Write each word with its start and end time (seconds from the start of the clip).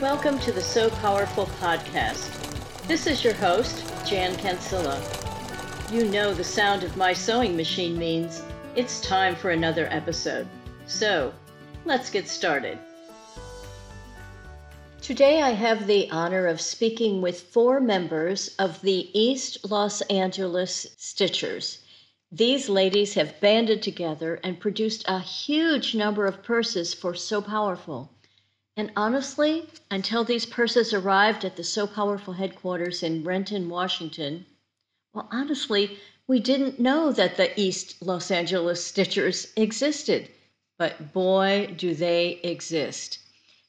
Welcome 0.00 0.38
to 0.38 0.52
the 0.52 0.62
Sew 0.62 0.88
Powerful 0.88 1.44
podcast. 1.60 2.30
This 2.88 3.06
is 3.06 3.22
your 3.22 3.34
host, 3.34 3.84
Jan 4.06 4.34
Cancilla. 4.36 4.98
You 5.92 6.06
know 6.06 6.32
the 6.32 6.42
sound 6.42 6.84
of 6.84 6.96
my 6.96 7.12
sewing 7.12 7.54
machine 7.54 7.98
means 7.98 8.42
it's 8.74 9.02
time 9.02 9.36
for 9.36 9.50
another 9.50 9.88
episode. 9.90 10.48
So, 10.86 11.34
let's 11.84 12.08
get 12.08 12.28
started. 12.28 12.78
Today, 15.02 15.42
I 15.42 15.50
have 15.50 15.86
the 15.86 16.10
honor 16.10 16.46
of 16.46 16.62
speaking 16.62 17.20
with 17.20 17.38
four 17.38 17.78
members 17.78 18.54
of 18.58 18.80
the 18.80 19.10
East 19.12 19.70
Los 19.70 20.00
Angeles 20.02 20.86
Stitchers. 20.96 21.76
These 22.32 22.70
ladies 22.70 23.12
have 23.14 23.38
banded 23.42 23.82
together 23.82 24.40
and 24.42 24.58
produced 24.58 25.04
a 25.06 25.18
huge 25.18 25.94
number 25.94 26.24
of 26.24 26.42
purses 26.42 26.94
for 26.94 27.14
Sew 27.14 27.42
Powerful. 27.42 28.10
And 28.80 28.92
honestly, 28.96 29.68
until 29.90 30.24
these 30.24 30.46
purses 30.46 30.94
arrived 30.94 31.44
at 31.44 31.56
the 31.56 31.62
Sew 31.62 31.86
Powerful 31.86 32.32
headquarters 32.32 33.02
in 33.02 33.22
Renton, 33.22 33.68
Washington, 33.68 34.46
well, 35.12 35.28
honestly, 35.30 35.98
we 36.26 36.40
didn't 36.40 36.80
know 36.80 37.12
that 37.12 37.36
the 37.36 37.60
East 37.60 38.00
Los 38.00 38.30
Angeles 38.30 38.82
Stitchers 38.82 39.52
existed. 39.54 40.30
But 40.78 41.12
boy, 41.12 41.74
do 41.76 41.94
they 41.94 42.40
exist. 42.42 43.18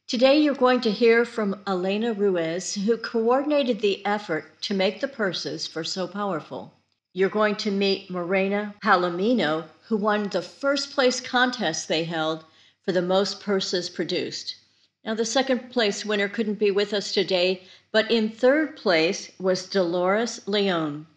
Today, 0.08 0.40
you're 0.40 0.56
going 0.56 0.80
to 0.80 0.92
hear 0.92 1.26
from 1.26 1.62
Elena 1.68 2.14
Ruiz, 2.14 2.76
who 2.76 2.96
coordinated 2.96 3.82
the 3.82 4.06
effort 4.06 4.62
to 4.62 4.74
make 4.74 5.02
the 5.02 5.10
purses 5.10 5.68
for 5.68 5.84
Sew 5.84 6.08
Powerful. 6.08 6.72
You're 7.12 7.28
going 7.28 7.58
to 7.58 7.70
meet 7.70 8.10
Morena 8.10 8.76
Palomino, 8.82 9.66
who 9.90 9.98
won 9.98 10.30
the 10.30 10.42
first 10.42 10.92
place 10.92 11.20
contest 11.20 11.90
they 11.90 12.06
held 12.06 12.46
for 12.86 12.94
the 12.94 13.02
most 13.02 13.42
purses 13.42 13.90
produced. 13.90 14.56
Now, 15.04 15.16
the 15.16 15.26
second 15.26 15.72
place 15.72 16.06
winner 16.06 16.30
couldn't 16.30 16.60
be 16.60 16.70
with 16.70 16.94
us 16.94 17.12
today, 17.12 17.64
but 17.92 18.12
in 18.12 18.30
third 18.30 18.78
place 18.78 19.32
was 19.40 19.68
Dolores 19.68 20.48
Leon. 20.48 21.08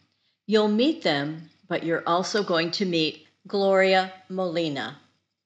You'll 0.47 0.69
meet 0.69 1.03
them, 1.03 1.51
but 1.69 1.85
you're 1.85 2.03
also 2.07 2.43
going 2.43 2.71
to 2.73 2.87
meet 2.87 3.27
Gloria 3.47 4.13
Molina. 4.31 4.97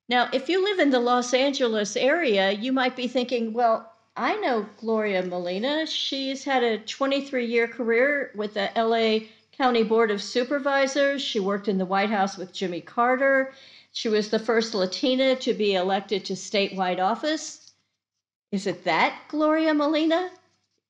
Now, 0.08 0.28
if 0.32 0.48
you 0.48 0.64
live 0.64 0.78
in 0.78 0.90
the 0.90 1.00
Los 1.00 1.34
Angeles 1.34 1.96
area, 1.96 2.52
you 2.52 2.72
might 2.72 2.94
be 2.94 3.08
thinking, 3.08 3.52
well, 3.52 3.92
I 4.16 4.36
know 4.36 4.66
Gloria 4.78 5.22
Molina. 5.24 5.86
She's 5.86 6.44
had 6.44 6.62
a 6.62 6.78
23 6.78 7.44
year 7.44 7.66
career 7.68 8.30
with 8.34 8.54
the 8.54 8.70
LA 8.76 9.26
County 9.56 9.82
Board 9.82 10.10
of 10.12 10.22
Supervisors. 10.22 11.20
She 11.22 11.40
worked 11.40 11.66
in 11.66 11.78
the 11.78 11.84
White 11.84 12.10
House 12.10 12.36
with 12.36 12.52
Jimmy 12.52 12.80
Carter. 12.80 13.52
She 13.92 14.08
was 14.08 14.30
the 14.30 14.38
first 14.38 14.74
Latina 14.74 15.34
to 15.36 15.52
be 15.52 15.74
elected 15.74 16.24
to 16.26 16.34
statewide 16.34 17.00
office. 17.00 17.67
Is 18.50 18.66
it 18.66 18.84
that 18.84 19.14
Gloria 19.28 19.74
Molina? 19.74 20.30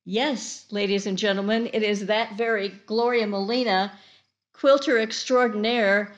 Yes, 0.04 0.66
ladies 0.70 1.06
and 1.06 1.18
gentlemen, 1.18 1.68
it 1.72 1.82
is 1.82 2.06
that 2.06 2.38
very 2.38 2.68
Gloria 2.86 3.26
Molina, 3.26 3.98
quilter 4.52 5.00
extraordinaire 5.00 6.14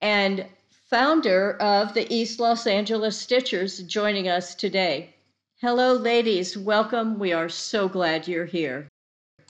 and 0.00 0.44
founder 0.88 1.56
of 1.58 1.94
the 1.94 2.12
East 2.12 2.40
Los 2.40 2.66
Angeles 2.66 3.24
Stitchers, 3.24 3.86
joining 3.86 4.28
us 4.28 4.56
today. 4.56 5.14
Hello, 5.60 5.92
ladies. 5.92 6.58
Welcome. 6.58 7.20
We 7.20 7.32
are 7.32 7.48
so 7.48 7.88
glad 7.88 8.26
you're 8.26 8.44
here. 8.44 8.88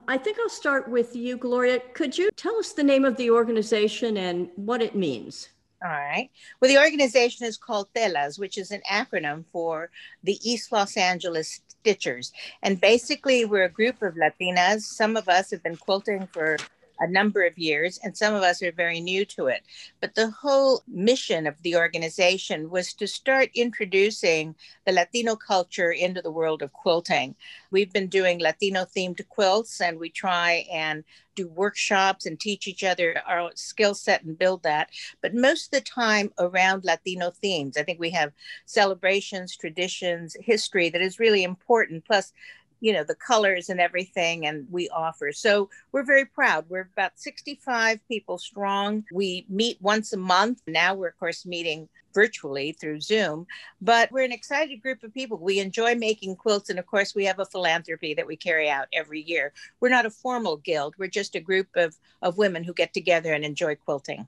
I 0.07 0.19
think 0.19 0.37
I'll 0.39 0.47
start 0.47 0.91
with 0.91 1.15
you, 1.15 1.37
Gloria. 1.37 1.79
Could 1.95 2.19
you 2.19 2.29
tell 2.35 2.57
us 2.57 2.73
the 2.73 2.83
name 2.83 3.03
of 3.03 3.17
the 3.17 3.31
organization 3.31 4.15
and 4.15 4.49
what 4.57 4.83
it 4.83 4.93
means? 4.93 5.49
All 5.83 5.89
right. 5.89 6.29
Well, 6.59 6.69
the 6.69 6.77
organization 6.77 7.47
is 7.47 7.57
called 7.57 7.87
TELAS, 7.95 8.37
which 8.37 8.59
is 8.59 8.69
an 8.69 8.81
acronym 8.89 9.45
for 9.51 9.89
the 10.23 10.37
East 10.47 10.71
Los 10.71 10.95
Angeles 10.95 11.61
Stitchers. 11.83 12.31
And 12.61 12.79
basically, 12.79 13.45
we're 13.45 13.63
a 13.63 13.69
group 13.69 14.01
of 14.03 14.13
Latinas. 14.13 14.81
Some 14.81 15.17
of 15.17 15.27
us 15.27 15.49
have 15.49 15.63
been 15.63 15.77
quilting 15.77 16.27
for 16.27 16.57
a 17.01 17.07
number 17.07 17.43
of 17.43 17.57
years, 17.57 17.99
and 18.03 18.15
some 18.15 18.33
of 18.33 18.43
us 18.43 18.61
are 18.61 18.71
very 18.71 19.01
new 19.01 19.25
to 19.25 19.47
it. 19.47 19.63
But 19.99 20.15
the 20.15 20.29
whole 20.29 20.83
mission 20.87 21.47
of 21.47 21.61
the 21.63 21.75
organization 21.75 22.69
was 22.69 22.93
to 22.93 23.07
start 23.07 23.49
introducing 23.55 24.55
the 24.85 24.93
Latino 24.93 25.35
culture 25.35 25.91
into 25.91 26.21
the 26.21 26.31
world 26.31 26.61
of 26.61 26.71
quilting. 26.71 27.35
We've 27.71 27.91
been 27.91 28.07
doing 28.07 28.39
Latino 28.39 28.85
themed 28.85 29.27
quilts, 29.29 29.81
and 29.81 29.99
we 29.99 30.09
try 30.09 30.65
and 30.71 31.03
do 31.35 31.47
workshops 31.47 32.25
and 32.25 32.39
teach 32.39 32.67
each 32.67 32.83
other 32.83 33.21
our 33.25 33.51
skill 33.55 33.93
set 33.95 34.23
and 34.23 34.37
build 34.37 34.63
that. 34.63 34.89
But 35.21 35.33
most 35.33 35.67
of 35.67 35.71
the 35.71 35.81
time 35.81 36.31
around 36.37 36.83
Latino 36.83 37.31
themes. 37.31 37.77
I 37.77 37.83
think 37.83 37.99
we 37.99 38.09
have 38.11 38.33
celebrations, 38.65 39.55
traditions, 39.55 40.35
history 40.39 40.89
that 40.89 41.01
is 41.01 41.19
really 41.19 41.43
important. 41.43 42.05
Plus, 42.05 42.33
you 42.81 42.91
know 42.91 43.03
the 43.03 43.15
colors 43.15 43.69
and 43.69 43.79
everything 43.79 44.45
and 44.45 44.67
we 44.69 44.89
offer. 44.89 45.31
So 45.31 45.69
we're 45.91 46.03
very 46.03 46.25
proud. 46.25 46.65
We're 46.67 46.89
about 46.91 47.13
65 47.15 47.99
people 48.07 48.37
strong. 48.37 49.05
We 49.13 49.45
meet 49.47 49.77
once 49.81 50.11
a 50.11 50.17
month. 50.17 50.61
Now 50.67 50.95
we're 50.95 51.09
of 51.09 51.19
course 51.19 51.45
meeting 51.45 51.87
virtually 52.13 52.73
through 52.73 52.99
zoom 52.99 53.47
but 53.79 54.11
we're 54.11 54.25
an 54.25 54.33
excited 54.33 54.81
group 54.81 55.01
of 55.01 55.13
people. 55.13 55.37
We 55.37 55.59
enjoy 55.59 55.95
making 55.95 56.35
quilts 56.35 56.69
and 56.69 56.79
of 56.79 56.85
course 56.85 57.15
we 57.15 57.23
have 57.25 57.39
a 57.39 57.45
philanthropy 57.45 58.13
that 58.15 58.27
we 58.27 58.35
carry 58.35 58.69
out 58.69 58.87
every 58.91 59.21
year. 59.21 59.53
We're 59.79 59.89
not 59.89 60.05
a 60.05 60.09
formal 60.09 60.57
guild. 60.57 60.95
We're 60.97 61.07
just 61.07 61.35
a 61.35 61.39
group 61.39 61.67
of 61.75 61.95
of 62.21 62.37
women 62.37 62.63
who 62.63 62.73
get 62.73 62.93
together 62.93 63.33
and 63.33 63.45
enjoy 63.45 63.75
quilting. 63.75 64.27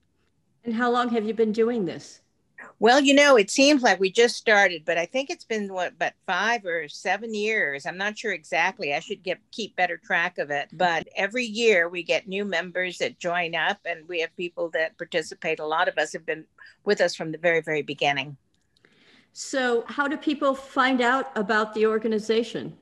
And 0.63 0.74
how 0.74 0.92
long 0.92 1.09
have 1.09 1.25
you 1.25 1.34
been 1.34 1.52
doing 1.52 1.84
this 1.84 2.22
well, 2.79 3.00
you 3.00 3.13
know, 3.13 3.38
it 3.38 3.50
seems 3.50 3.81
like 3.81 4.00
we 4.00 4.12
just 4.12 4.35
started, 4.35 4.84
but 4.85 4.97
I 4.97 5.06
think 5.06 5.29
it's 5.29 5.46
been 5.46 5.74
what, 5.74 5.97
but 5.97 6.13
five 6.25 6.66
or 6.66 6.88
seven 6.88 7.34
years. 7.34 7.85
I'm 7.85 7.97
not 7.97 8.18
sure 8.18 8.34
exactly. 8.34 8.94
I 8.94 9.00
should 9.00 9.24
get 9.24 9.40
keep 9.51 9.75
better 9.75 9.97
track 9.97 10.38
of 10.38 10.51
it. 10.51 10.68
Mm-hmm. 10.68 10.78
But 10.78 11.07
every 11.16 11.46
year 11.46 11.90
we 11.90 12.03
get 12.03 12.28
new 12.28 12.46
members 12.46 12.97
that 12.97 13.19
join 13.19 13.56
up, 13.56 13.79
and 13.85 14.07
we 14.07 14.22
have 14.22 14.35
people 14.35 14.69
that 14.69 14.97
participate. 14.97 15.59
A 15.59 15.66
lot 15.66 15.88
of 15.88 15.97
us 15.97 16.13
have 16.13 16.25
been 16.25 16.46
with 16.85 17.01
us 17.01 17.16
from 17.16 17.31
the 17.31 17.38
very, 17.38 17.62
very 17.62 17.81
beginning. 17.81 18.38
So, 19.34 19.84
how 19.88 20.07
do 20.07 20.16
people 20.16 20.53
find 20.53 21.01
out 21.01 21.31
about 21.35 21.74
the 21.74 21.88
organization? 21.88 22.78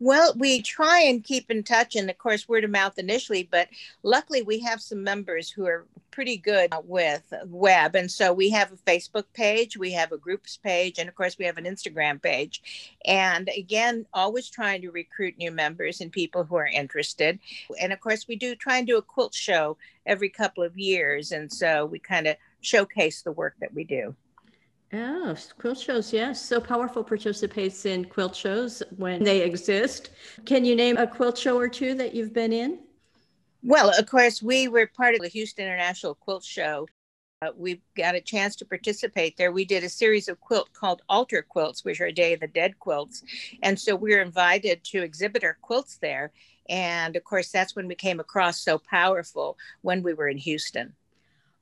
Well, 0.00 0.32
we 0.36 0.62
try 0.62 1.00
and 1.00 1.24
keep 1.24 1.50
in 1.50 1.64
touch, 1.64 1.96
and 1.96 2.08
of 2.08 2.18
course, 2.18 2.48
word 2.48 2.62
of 2.62 2.70
mouth 2.70 2.98
initially. 2.98 3.48
But 3.50 3.68
luckily, 4.04 4.42
we 4.42 4.60
have 4.60 4.80
some 4.80 5.02
members 5.02 5.50
who 5.50 5.66
are 5.66 5.86
pretty 6.12 6.36
good 6.36 6.72
with 6.84 7.32
web, 7.46 7.96
and 7.96 8.10
so 8.10 8.32
we 8.32 8.50
have 8.50 8.72
a 8.72 8.76
Facebook 8.76 9.24
page, 9.34 9.76
we 9.76 9.92
have 9.92 10.12
a 10.12 10.16
groups 10.16 10.56
page, 10.56 10.98
and 10.98 11.08
of 11.08 11.16
course, 11.16 11.36
we 11.36 11.46
have 11.46 11.58
an 11.58 11.64
Instagram 11.64 12.22
page. 12.22 12.96
And 13.04 13.50
again, 13.56 14.06
always 14.14 14.48
trying 14.48 14.82
to 14.82 14.90
recruit 14.90 15.36
new 15.36 15.50
members 15.50 16.00
and 16.00 16.12
people 16.12 16.44
who 16.44 16.56
are 16.56 16.66
interested. 16.66 17.40
And 17.80 17.92
of 17.92 18.00
course, 18.00 18.28
we 18.28 18.36
do 18.36 18.54
try 18.54 18.78
and 18.78 18.86
do 18.86 18.98
a 18.98 19.02
quilt 19.02 19.34
show 19.34 19.78
every 20.06 20.28
couple 20.28 20.62
of 20.62 20.78
years, 20.78 21.32
and 21.32 21.52
so 21.52 21.86
we 21.86 21.98
kind 21.98 22.28
of 22.28 22.36
showcase 22.60 23.22
the 23.22 23.32
work 23.32 23.56
that 23.60 23.74
we 23.74 23.82
do. 23.82 24.14
Oh, 24.92 25.36
quilt 25.58 25.78
shows, 25.78 26.12
yes. 26.12 26.40
Sew 26.40 26.60
Powerful 26.60 27.04
participates 27.04 27.84
in 27.84 28.06
quilt 28.06 28.34
shows 28.34 28.82
when 28.96 29.22
they 29.22 29.42
exist. 29.42 30.10
Can 30.46 30.64
you 30.64 30.74
name 30.74 30.96
a 30.96 31.06
quilt 31.06 31.36
show 31.36 31.58
or 31.58 31.68
two 31.68 31.94
that 31.94 32.14
you've 32.14 32.32
been 32.32 32.52
in? 32.54 32.78
Well, 33.62 33.92
of 33.98 34.06
course, 34.06 34.42
we 34.42 34.68
were 34.68 34.86
part 34.86 35.14
of 35.14 35.20
the 35.20 35.28
Houston 35.28 35.66
International 35.66 36.14
Quilt 36.14 36.44
Show. 36.44 36.88
Uh, 37.42 37.50
we 37.56 37.82
got 37.96 38.14
a 38.14 38.20
chance 38.20 38.56
to 38.56 38.64
participate 38.64 39.36
there. 39.36 39.52
We 39.52 39.64
did 39.64 39.84
a 39.84 39.88
series 39.88 40.26
of 40.28 40.40
quilt 40.40 40.72
called 40.72 41.02
Altar 41.08 41.44
Quilts, 41.46 41.84
which 41.84 42.00
are 42.00 42.10
Day 42.10 42.32
of 42.32 42.40
the 42.40 42.48
Dead 42.48 42.78
quilts. 42.78 43.22
And 43.62 43.78
so 43.78 43.94
we 43.94 44.14
were 44.14 44.22
invited 44.22 44.82
to 44.84 45.02
exhibit 45.02 45.44
our 45.44 45.58
quilts 45.60 45.98
there. 45.98 46.32
And 46.68 47.14
of 47.14 47.24
course, 47.24 47.50
that's 47.50 47.76
when 47.76 47.88
we 47.88 47.94
came 47.94 48.20
across 48.20 48.60
Sew 48.60 48.78
Powerful 48.78 49.58
when 49.82 50.02
we 50.02 50.14
were 50.14 50.28
in 50.28 50.38
Houston. 50.38 50.94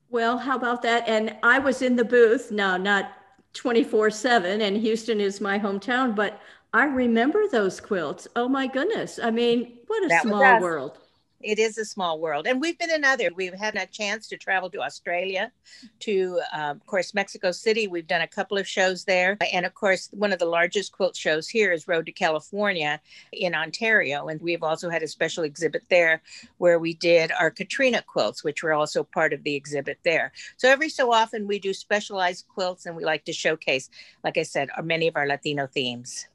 Well, 0.08 0.38
how 0.38 0.56
about 0.56 0.82
that? 0.82 1.08
And 1.08 1.36
I 1.42 1.58
was 1.58 1.82
in 1.82 1.96
the 1.96 2.04
booth, 2.04 2.50
now 2.50 2.76
not 2.76 3.12
24 3.54 4.10
7, 4.10 4.60
and 4.60 4.76
Houston 4.76 5.20
is 5.20 5.40
my 5.40 5.58
hometown, 5.58 6.14
but 6.14 6.40
I 6.72 6.84
remember 6.84 7.48
those 7.48 7.80
quilts. 7.80 8.28
Oh 8.36 8.48
my 8.48 8.66
goodness. 8.66 9.18
I 9.22 9.30
mean, 9.30 9.78
what 9.86 10.04
a 10.04 10.08
that 10.08 10.22
small 10.22 10.60
world 10.60 10.98
it 11.46 11.58
is 11.58 11.78
a 11.78 11.84
small 11.84 12.18
world 12.18 12.46
and 12.46 12.60
we've 12.60 12.78
been 12.78 12.90
in 12.90 13.04
other 13.04 13.30
we've 13.34 13.54
had 13.54 13.76
a 13.76 13.86
chance 13.86 14.28
to 14.28 14.36
travel 14.36 14.68
to 14.68 14.80
australia 14.80 15.52
to 16.00 16.40
uh, 16.54 16.70
of 16.70 16.86
course 16.86 17.14
mexico 17.14 17.52
city 17.52 17.86
we've 17.86 18.06
done 18.06 18.22
a 18.22 18.26
couple 18.26 18.58
of 18.58 18.66
shows 18.66 19.04
there 19.04 19.36
and 19.52 19.64
of 19.64 19.74
course 19.74 20.08
one 20.12 20.32
of 20.32 20.38
the 20.38 20.44
largest 20.46 20.92
quilt 20.92 21.16
shows 21.16 21.48
here 21.48 21.72
is 21.72 21.86
road 21.86 22.06
to 22.06 22.12
california 22.12 23.00
in 23.32 23.54
ontario 23.54 24.26
and 24.28 24.40
we've 24.40 24.62
also 24.62 24.90
had 24.90 25.02
a 25.02 25.08
special 25.08 25.44
exhibit 25.44 25.84
there 25.88 26.20
where 26.58 26.78
we 26.78 26.94
did 26.94 27.30
our 27.38 27.50
catrina 27.50 28.02
quilts 28.02 28.42
which 28.42 28.62
were 28.62 28.72
also 28.72 29.04
part 29.04 29.32
of 29.32 29.42
the 29.42 29.54
exhibit 29.54 29.98
there. 30.04 30.32
So 30.56 30.68
every 30.68 30.88
so 30.88 31.12
often 31.12 31.46
we 31.46 31.58
do 31.58 31.72
specialized 31.72 32.46
quilts 32.48 32.86
and 32.86 32.96
we 32.96 33.04
like 33.04 33.24
to 33.26 33.32
showcase 33.32 33.88
like 34.24 34.38
i 34.38 34.42
said 34.42 34.68
many 34.82 35.08
of 35.08 35.16
our 35.16 35.26
latino 35.26 35.66
themes 35.66 36.26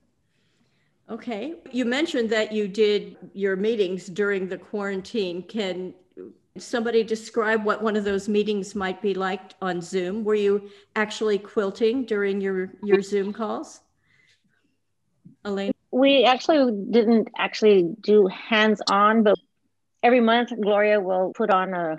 Okay. 1.12 1.56
You 1.74 1.84
mentioned 1.84 2.30
that 2.30 2.54
you 2.54 2.70
did 2.70 3.18
your 3.34 3.58
meetings 3.58 4.08
during 4.08 4.48
the 4.48 4.58
quarantine. 4.58 5.44
Can 5.44 5.94
somebody 6.58 7.04
describe 7.04 7.66
what 7.66 7.84
one 7.84 7.98
of 7.98 8.06
those 8.06 8.30
meetings 8.30 8.76
might 8.76 9.02
be 9.02 9.14
like 9.14 9.54
on 9.62 9.82
Zoom? 9.82 10.24
Were 10.24 10.36
you 10.36 10.70
actually 10.96 11.38
quilting 11.38 12.06
during 12.06 12.40
your, 12.40 12.72
your 12.82 13.02
Zoom 13.02 13.34
calls? 13.34 13.82
Elaine? 15.44 15.74
We 15.92 16.24
actually 16.24 16.72
didn't 16.90 17.28
actually 17.38 17.94
do 18.00 18.28
hands 18.28 18.82
on, 18.90 19.24
but 19.24 19.36
every 20.02 20.22
month 20.22 20.52
Gloria 20.62 21.02
will 21.02 21.34
put 21.36 21.50
on 21.50 21.74
a, 21.74 21.98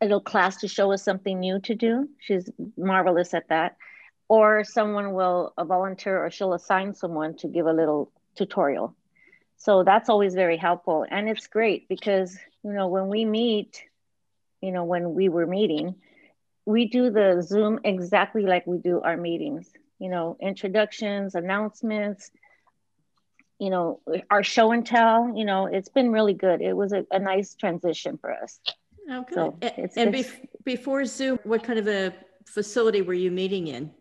a 0.00 0.04
little 0.04 0.20
class 0.20 0.58
to 0.58 0.68
show 0.68 0.92
us 0.92 1.02
something 1.02 1.40
new 1.40 1.58
to 1.62 1.74
do. 1.74 2.08
She's 2.20 2.48
marvelous 2.76 3.34
at 3.34 3.48
that. 3.48 3.76
Or 4.28 4.62
someone 4.62 5.14
will 5.14 5.52
volunteer 5.58 6.24
or 6.24 6.30
she'll 6.30 6.54
assign 6.54 6.94
someone 6.94 7.36
to 7.38 7.48
give 7.48 7.66
a 7.66 7.72
little 7.72 8.12
tutorial. 8.34 8.94
So 9.56 9.84
that's 9.84 10.08
always 10.08 10.34
very 10.34 10.56
helpful. 10.56 11.04
And 11.08 11.28
it's 11.28 11.46
great 11.46 11.88
because, 11.88 12.36
you 12.64 12.72
know, 12.72 12.88
when 12.88 13.08
we 13.08 13.24
meet, 13.24 13.82
you 14.62 14.72
know, 14.72 14.84
when 14.84 15.14
we 15.14 15.28
were 15.28 15.46
meeting, 15.46 15.96
we 16.64 16.86
do 16.86 17.10
the 17.10 17.42
Zoom 17.42 17.80
exactly 17.84 18.42
like 18.42 18.66
we 18.66 18.78
do 18.78 19.00
our 19.00 19.16
meetings, 19.16 19.70
you 19.98 20.08
know, 20.08 20.36
introductions, 20.40 21.34
announcements, 21.34 22.30
you 23.58 23.68
know, 23.68 24.00
our 24.30 24.42
show 24.42 24.72
and 24.72 24.86
tell, 24.86 25.36
you 25.36 25.44
know, 25.44 25.66
it's 25.66 25.90
been 25.90 26.10
really 26.10 26.34
good. 26.34 26.62
It 26.62 26.74
was 26.74 26.92
a, 26.92 27.04
a 27.10 27.18
nice 27.18 27.54
transition 27.54 28.18
for 28.18 28.32
us. 28.32 28.60
Okay. 29.10 29.34
So 29.34 29.58
and, 29.60 29.90
and 29.96 30.14
bef- 30.14 30.46
before 30.64 31.04
Zoom, 31.04 31.38
what 31.44 31.62
kind 31.62 31.78
of 31.78 31.86
a 31.86 32.14
facility 32.46 33.02
were 33.02 33.14
you 33.14 33.30
meeting 33.30 33.66
in? 33.66 33.92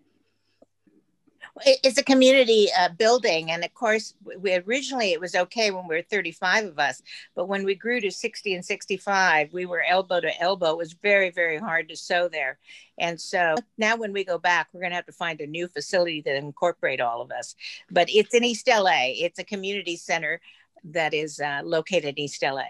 It's 1.65 1.97
a 1.97 2.03
community 2.03 2.67
uh, 2.77 2.89
building 2.89 3.51
and 3.51 3.63
of 3.63 3.73
course 3.73 4.13
we 4.39 4.53
originally 4.55 5.11
it 5.11 5.19
was 5.19 5.35
okay 5.35 5.71
when 5.71 5.87
we 5.87 5.95
were 5.95 6.01
35 6.01 6.65
of 6.65 6.79
us 6.79 7.01
but 7.35 7.47
when 7.47 7.63
we 7.63 7.75
grew 7.75 7.99
to 7.99 8.11
60 8.11 8.55
and 8.55 8.63
65 8.63 9.53
we 9.53 9.65
were 9.65 9.83
elbow 9.83 10.19
to 10.19 10.41
elbow. 10.41 10.71
It 10.71 10.77
was 10.77 10.93
very 10.93 11.29
very 11.29 11.57
hard 11.57 11.89
to 11.89 11.95
sew 11.95 12.27
there. 12.27 12.57
And 12.97 13.19
so 13.19 13.55
now 13.77 13.95
when 13.95 14.13
we 14.13 14.23
go 14.23 14.37
back 14.37 14.69
we're 14.73 14.81
going 14.81 14.91
to 14.91 14.95
have 14.95 15.05
to 15.05 15.11
find 15.11 15.41
a 15.41 15.47
new 15.47 15.67
facility 15.67 16.21
that 16.21 16.35
incorporate 16.35 17.01
all 17.01 17.21
of 17.21 17.31
us. 17.31 17.55
But 17.89 18.09
it's 18.09 18.33
in 18.33 18.43
east 18.43 18.67
la 18.67 18.89
it's 18.93 19.39
a 19.39 19.43
community 19.43 19.95
center 19.95 20.41
that 20.83 21.13
is 21.13 21.39
uh, 21.39 21.61
located 21.63 22.15
in 22.17 22.19
east 22.19 22.43
la 22.43 22.63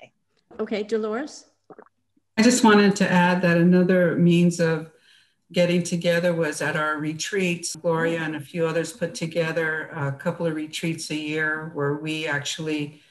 okay 0.59 0.83
dolores? 0.83 1.45
I 2.37 2.41
just 2.41 2.63
wanted 2.63 2.95
to 2.97 3.11
add 3.11 3.41
that 3.41 3.57
another 3.57 4.15
means 4.15 4.59
of 4.61 4.91
getting 5.51 5.83
together 5.83 6.33
was 6.33 6.61
at 6.61 6.75
our 6.75 6.97
retreats. 6.97 7.75
Gloria 7.75 8.19
and 8.19 8.35
a 8.35 8.39
few 8.39 8.65
others 8.65 8.93
put 8.93 9.15
together 9.15 9.89
a 9.95 10.11
couple 10.11 10.45
of 10.45 10.55
retreats 10.55 11.09
a 11.09 11.15
year 11.15 11.71
where 11.73 11.95
we 11.95 12.27
actually 12.27 13.01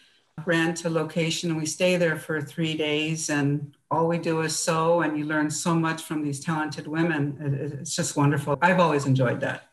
rent 0.46 0.84
a 0.84 0.90
location 0.90 1.50
and 1.50 1.58
we 1.58 1.66
stay 1.66 1.96
there 1.96 2.16
for 2.16 2.40
three 2.40 2.76
days 2.76 3.28
and 3.28 3.74
all 3.90 4.06
we 4.06 4.18
do 4.18 4.40
is 4.42 4.56
sew 4.56 5.00
and 5.00 5.18
you 5.18 5.24
learn 5.24 5.50
so 5.50 5.74
much 5.74 6.02
from 6.02 6.22
these 6.22 6.38
talented 6.38 6.86
women. 6.86 7.80
It's 7.80 7.96
just 7.96 8.16
wonderful. 8.16 8.56
I've 8.62 8.78
always 8.78 9.06
enjoyed 9.06 9.40
that. 9.40 9.64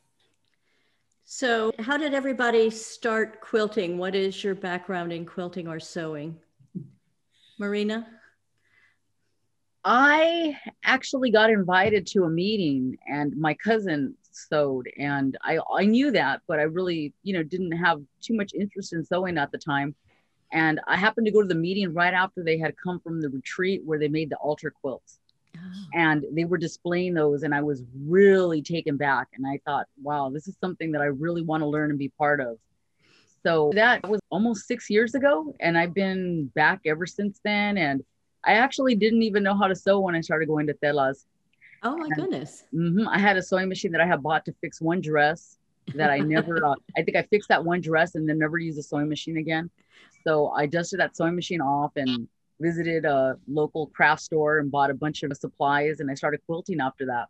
So, 1.28 1.72
how 1.80 1.98
did 1.98 2.14
everybody 2.14 2.70
start 2.70 3.42
quilting? 3.42 3.98
What 3.98 4.16
is 4.16 4.44
your 4.44 4.54
background 4.54 5.12
in 5.12 5.26
quilting 5.26 5.68
or 5.68 5.80
sewing? 5.80 6.38
Marina? 7.58 8.08
I 9.88 10.58
actually 10.84 11.30
got 11.30 11.52
invited 11.52 12.08
to 12.08 12.24
a 12.24 12.30
meeting 12.30 12.98
and 13.08 13.38
my 13.38 13.54
cousin 13.54 14.16
sewed 14.32 14.90
and 14.98 15.38
I, 15.44 15.60
I 15.72 15.86
knew 15.86 16.10
that, 16.12 16.42
but 16.48 16.60
I 16.60 16.64
really, 16.64 17.14
you 17.22 17.36
know, 17.36 17.44
didn't 17.44 17.74
have 17.74 18.02
too 18.20 18.36
much 18.36 18.54
interest 18.56 18.94
in 18.94 19.06
sewing 19.06 19.38
at 19.38 19.52
the 19.52 19.60
time. 19.60 19.94
And 20.52 20.80
I 20.88 20.98
happened 20.98 21.28
to 21.28 21.32
go 21.32 21.44
to 21.44 21.48
the 21.48 21.54
meeting 21.54 21.94
right 21.94 22.16
after 22.16 22.44
they 22.44 22.58
had 22.58 22.74
come 22.84 23.00
from 23.00 23.22
the 23.22 23.30
retreat 23.30 23.84
where 23.86 24.00
they 24.00 24.08
made 24.08 24.32
the 24.32 24.38
altar 24.38 24.72
quilts. 24.72 25.20
Oh. 25.56 25.60
And 25.94 26.26
they 26.32 26.46
were 26.46 26.58
displaying 26.58 27.14
those, 27.14 27.44
and 27.44 27.54
I 27.54 27.62
was 27.62 27.84
really 28.06 28.62
taken 28.62 28.98
back. 28.98 29.28
And 29.34 29.46
I 29.48 29.60
thought, 29.66 29.88
wow, 30.02 30.30
this 30.30 30.48
is 30.48 30.56
something 30.60 30.92
that 30.92 31.02
I 31.02 31.06
really 31.06 31.42
want 31.42 31.62
to 31.62 31.68
learn 31.68 31.90
and 31.90 32.00
be 32.00 32.10
part 32.10 32.42
of. 32.42 32.58
So 33.44 33.72
that 33.76 34.08
was 34.08 34.20
almost 34.32 34.68
six 34.68 34.90
years 34.90 35.14
ago. 35.16 35.56
And 35.60 35.78
I've 35.78 35.94
been 35.94 36.48
back 36.56 36.82
ever 36.86 37.06
since 37.06 37.40
then. 37.44 37.78
And 37.78 38.04
I 38.46 38.54
actually 38.54 38.96
didn't 38.96 39.24
even 39.24 39.44
know 39.44 39.58
how 39.58 39.68
to 39.68 39.76
sew 39.76 40.00
when 40.00 40.16
I 40.16 40.22
started 40.22 40.48
going 40.48 40.68
to 40.68 40.74
Telas. 40.74 41.26
Oh 41.84 41.98
my 41.98 42.06
and, 42.06 42.16
goodness. 42.16 42.64
Mm-hmm, 42.74 43.08
I 43.08 43.18
had 43.18 43.38
a 43.38 43.42
sewing 43.42 43.70
machine 43.70 43.92
that 43.92 44.02
I 44.02 44.06
had 44.06 44.24
bought 44.24 44.46
to 44.46 44.54
fix 44.62 44.82
one 44.82 45.02
dress 45.02 45.58
that 45.94 46.10
I 46.10 46.20
never, 46.20 46.66
uh, 46.66 46.76
I 46.98 47.04
think 47.04 47.18
I 47.18 47.24
fixed 47.24 47.50
that 47.50 47.64
one 47.64 47.82
dress 47.82 48.16
and 48.16 48.28
then 48.28 48.40
never 48.40 48.58
used 48.58 48.80
a 48.80 48.84
sewing 48.84 49.10
machine 49.10 49.38
again. 49.38 49.70
So 50.24 50.50
I 50.50 50.66
dusted 50.66 51.00
that 51.00 51.16
sewing 51.16 51.36
machine 51.36 51.62
off 51.62 51.92
and 51.96 52.28
visited 52.60 53.06
a 53.06 53.38
local 53.48 53.88
craft 53.88 54.22
store 54.22 54.60
and 54.60 54.72
bought 54.72 54.90
a 54.90 54.94
bunch 54.94 55.24
of 55.24 55.36
supplies 55.38 56.00
and 56.00 56.10
I 56.10 56.14
started 56.14 56.42
quilting 56.46 56.80
after 56.80 57.06
that. 57.08 57.28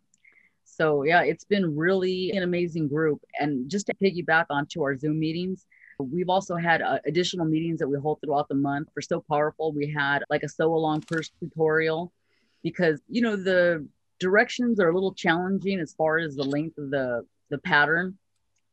So 0.64 1.04
yeah, 1.04 1.22
it's 1.22 1.44
been 1.44 1.76
really 1.76 2.32
an 2.32 2.42
amazing 2.42 2.88
group. 2.88 3.22
And 3.38 3.70
just 3.70 3.86
to 3.86 3.94
piggyback 3.94 4.46
onto 4.50 4.82
our 4.82 4.96
Zoom 4.96 5.18
meetings, 5.18 5.66
We've 5.98 6.28
also 6.28 6.56
had 6.56 6.82
uh, 6.82 6.98
additional 7.06 7.46
meetings 7.46 7.78
that 7.78 7.88
we 7.88 7.98
hold 7.98 8.20
throughout 8.20 8.48
the 8.48 8.54
month. 8.54 8.88
For 8.92 9.00
Sew 9.00 9.24
Powerful, 9.28 9.72
we 9.72 9.90
had 9.90 10.24
like 10.28 10.42
a 10.42 10.48
sew 10.48 10.74
along 10.74 11.02
first 11.02 11.32
tutorial 11.40 12.12
because, 12.62 13.00
you 13.08 13.22
know, 13.22 13.36
the 13.36 13.86
directions 14.18 14.78
are 14.78 14.90
a 14.90 14.94
little 14.94 15.14
challenging 15.14 15.80
as 15.80 15.94
far 15.94 16.18
as 16.18 16.36
the 16.36 16.44
length 16.44 16.76
of 16.78 16.90
the, 16.90 17.24
the 17.50 17.58
pattern. 17.58 18.18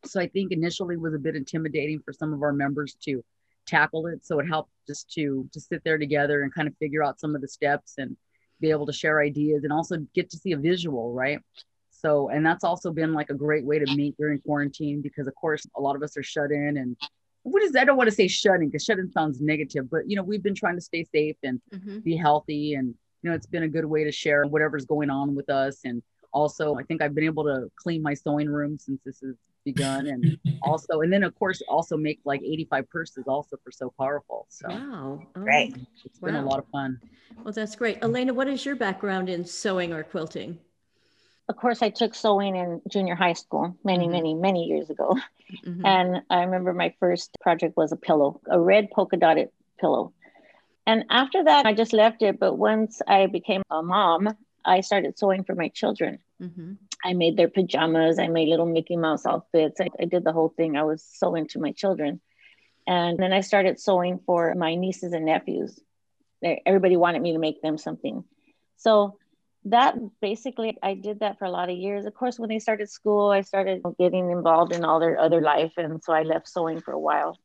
So 0.04 0.20
I 0.20 0.28
think 0.28 0.52
initially 0.52 0.96
was 0.96 1.14
a 1.14 1.18
bit 1.18 1.34
intimidating 1.34 2.00
for 2.00 2.12
some 2.12 2.34
of 2.34 2.42
our 2.42 2.52
members 2.52 2.94
to 3.04 3.24
tackle 3.66 4.06
it. 4.06 4.24
So 4.24 4.38
it 4.38 4.46
helped 4.46 4.70
just 4.86 5.10
to 5.12 5.48
to 5.52 5.60
sit 5.60 5.82
there 5.84 5.96
together 5.96 6.42
and 6.42 6.54
kind 6.54 6.68
of 6.68 6.76
figure 6.76 7.02
out 7.02 7.20
some 7.20 7.34
of 7.34 7.40
the 7.40 7.48
steps 7.48 7.94
and 7.96 8.16
be 8.60 8.70
able 8.70 8.86
to 8.86 8.92
share 8.92 9.22
ideas 9.22 9.64
and 9.64 9.72
also 9.72 9.96
get 10.14 10.28
to 10.30 10.36
see 10.36 10.52
a 10.52 10.58
visual, 10.58 11.12
right? 11.12 11.40
So, 12.04 12.28
and 12.28 12.44
that's 12.44 12.64
also 12.64 12.92
been 12.92 13.14
like 13.14 13.30
a 13.30 13.34
great 13.34 13.64
way 13.64 13.78
to 13.78 13.96
meet 13.96 14.14
during 14.18 14.38
quarantine 14.40 15.00
because, 15.00 15.26
of 15.26 15.34
course, 15.36 15.66
a 15.74 15.80
lot 15.80 15.96
of 15.96 16.02
us 16.02 16.18
are 16.18 16.22
shut 16.22 16.50
in. 16.50 16.76
And 16.76 16.96
what 17.44 17.62
is, 17.62 17.74
I 17.74 17.84
don't 17.84 17.96
want 17.96 18.10
to 18.10 18.14
say 18.14 18.28
shut 18.28 18.56
in 18.56 18.66
because 18.68 18.84
shut 18.84 18.98
in 18.98 19.10
sounds 19.10 19.40
negative, 19.40 19.88
but, 19.90 20.02
you 20.06 20.14
know, 20.14 20.22
we've 20.22 20.42
been 20.42 20.54
trying 20.54 20.74
to 20.74 20.82
stay 20.82 21.04
safe 21.04 21.36
and 21.42 21.62
mm-hmm. 21.72 22.00
be 22.00 22.14
healthy. 22.14 22.74
And, 22.74 22.94
you 23.22 23.30
know, 23.30 23.34
it's 23.34 23.46
been 23.46 23.62
a 23.62 23.68
good 23.68 23.86
way 23.86 24.04
to 24.04 24.12
share 24.12 24.44
whatever's 24.44 24.84
going 24.84 25.08
on 25.08 25.34
with 25.34 25.48
us. 25.48 25.80
And 25.86 26.02
also, 26.30 26.74
I 26.74 26.82
think 26.82 27.00
I've 27.00 27.14
been 27.14 27.24
able 27.24 27.44
to 27.44 27.70
clean 27.76 28.02
my 28.02 28.12
sewing 28.12 28.50
room 28.50 28.76
since 28.78 29.00
this 29.06 29.20
has 29.20 29.36
begun. 29.64 30.06
And 30.06 30.38
also, 30.62 31.00
and 31.00 31.10
then, 31.10 31.22
of 31.22 31.34
course, 31.38 31.62
also 31.70 31.96
make 31.96 32.20
like 32.26 32.42
85 32.42 32.90
purses 32.90 33.24
also 33.26 33.56
for 33.64 33.70
Sew 33.70 33.94
Powerful. 33.98 34.44
So, 34.50 34.68
wow. 34.68 35.22
Oh, 35.22 35.40
great. 35.40 35.74
It's 36.04 36.18
been 36.18 36.34
a 36.34 36.44
lot 36.44 36.58
of 36.58 36.66
fun. 36.68 37.00
Well, 37.42 37.54
that's 37.54 37.76
great. 37.76 38.00
Elena, 38.02 38.34
what 38.34 38.46
is 38.46 38.66
your 38.66 38.76
background 38.76 39.30
in 39.30 39.46
sewing 39.46 39.94
or 39.94 40.02
quilting? 40.02 40.58
Of 41.48 41.56
course, 41.56 41.82
I 41.82 41.90
took 41.90 42.14
sewing 42.14 42.56
in 42.56 42.80
junior 42.88 43.14
high 43.14 43.34
school 43.34 43.76
many, 43.84 44.04
mm-hmm. 44.04 44.12
many, 44.12 44.34
many 44.34 44.64
years 44.64 44.90
ago. 44.90 45.16
Mm-hmm. 45.64 45.84
And 45.84 46.22
I 46.30 46.44
remember 46.44 46.72
my 46.72 46.94
first 46.98 47.36
project 47.40 47.76
was 47.76 47.92
a 47.92 47.96
pillow, 47.96 48.40
a 48.48 48.58
red 48.58 48.90
polka 48.90 49.16
dotted 49.16 49.50
pillow. 49.78 50.12
And 50.86 51.04
after 51.10 51.44
that, 51.44 51.66
I 51.66 51.74
just 51.74 51.92
left 51.92 52.22
it. 52.22 52.38
But 52.38 52.54
once 52.54 53.02
I 53.06 53.26
became 53.26 53.62
a 53.70 53.82
mom, 53.82 54.34
I 54.64 54.80
started 54.80 55.18
sewing 55.18 55.44
for 55.44 55.54
my 55.54 55.68
children. 55.68 56.18
Mm-hmm. 56.40 56.72
I 57.04 57.12
made 57.12 57.36
their 57.36 57.48
pajamas, 57.48 58.18
I 58.18 58.28
made 58.28 58.48
little 58.48 58.66
Mickey 58.66 58.96
Mouse 58.96 59.26
outfits. 59.26 59.80
I, 59.80 59.88
I 60.00 60.06
did 60.06 60.24
the 60.24 60.32
whole 60.32 60.48
thing. 60.48 60.76
I 60.76 60.84
was 60.84 61.02
sewing 61.02 61.46
to 61.48 61.58
my 61.58 61.72
children. 61.72 62.20
And 62.86 63.18
then 63.18 63.32
I 63.32 63.40
started 63.40 63.78
sewing 63.78 64.20
for 64.24 64.54
my 64.54 64.74
nieces 64.74 65.12
and 65.12 65.26
nephews. 65.26 65.78
Everybody 66.66 66.96
wanted 66.96 67.22
me 67.22 67.32
to 67.32 67.38
make 67.38 67.62
them 67.62 67.78
something. 67.78 68.24
So 68.76 69.18
that 69.66 69.94
basically 70.20 70.76
i 70.82 70.94
did 70.94 71.20
that 71.20 71.38
for 71.38 71.46
a 71.46 71.50
lot 71.50 71.70
of 71.70 71.76
years. 71.76 72.04
Of 72.04 72.14
course 72.14 72.38
when 72.38 72.48
they 72.48 72.58
started 72.58 72.90
school 72.90 73.30
i 73.30 73.40
started 73.40 73.82
getting 73.98 74.30
involved 74.30 74.72
in 74.72 74.84
all 74.84 75.00
their 75.00 75.18
other 75.18 75.40
life 75.40 75.72
and 75.76 76.02
so 76.02 76.12
i 76.12 76.22
left 76.22 76.48
sewing 76.48 76.80
for 76.80 76.92
a 76.92 77.00
while. 77.00 77.38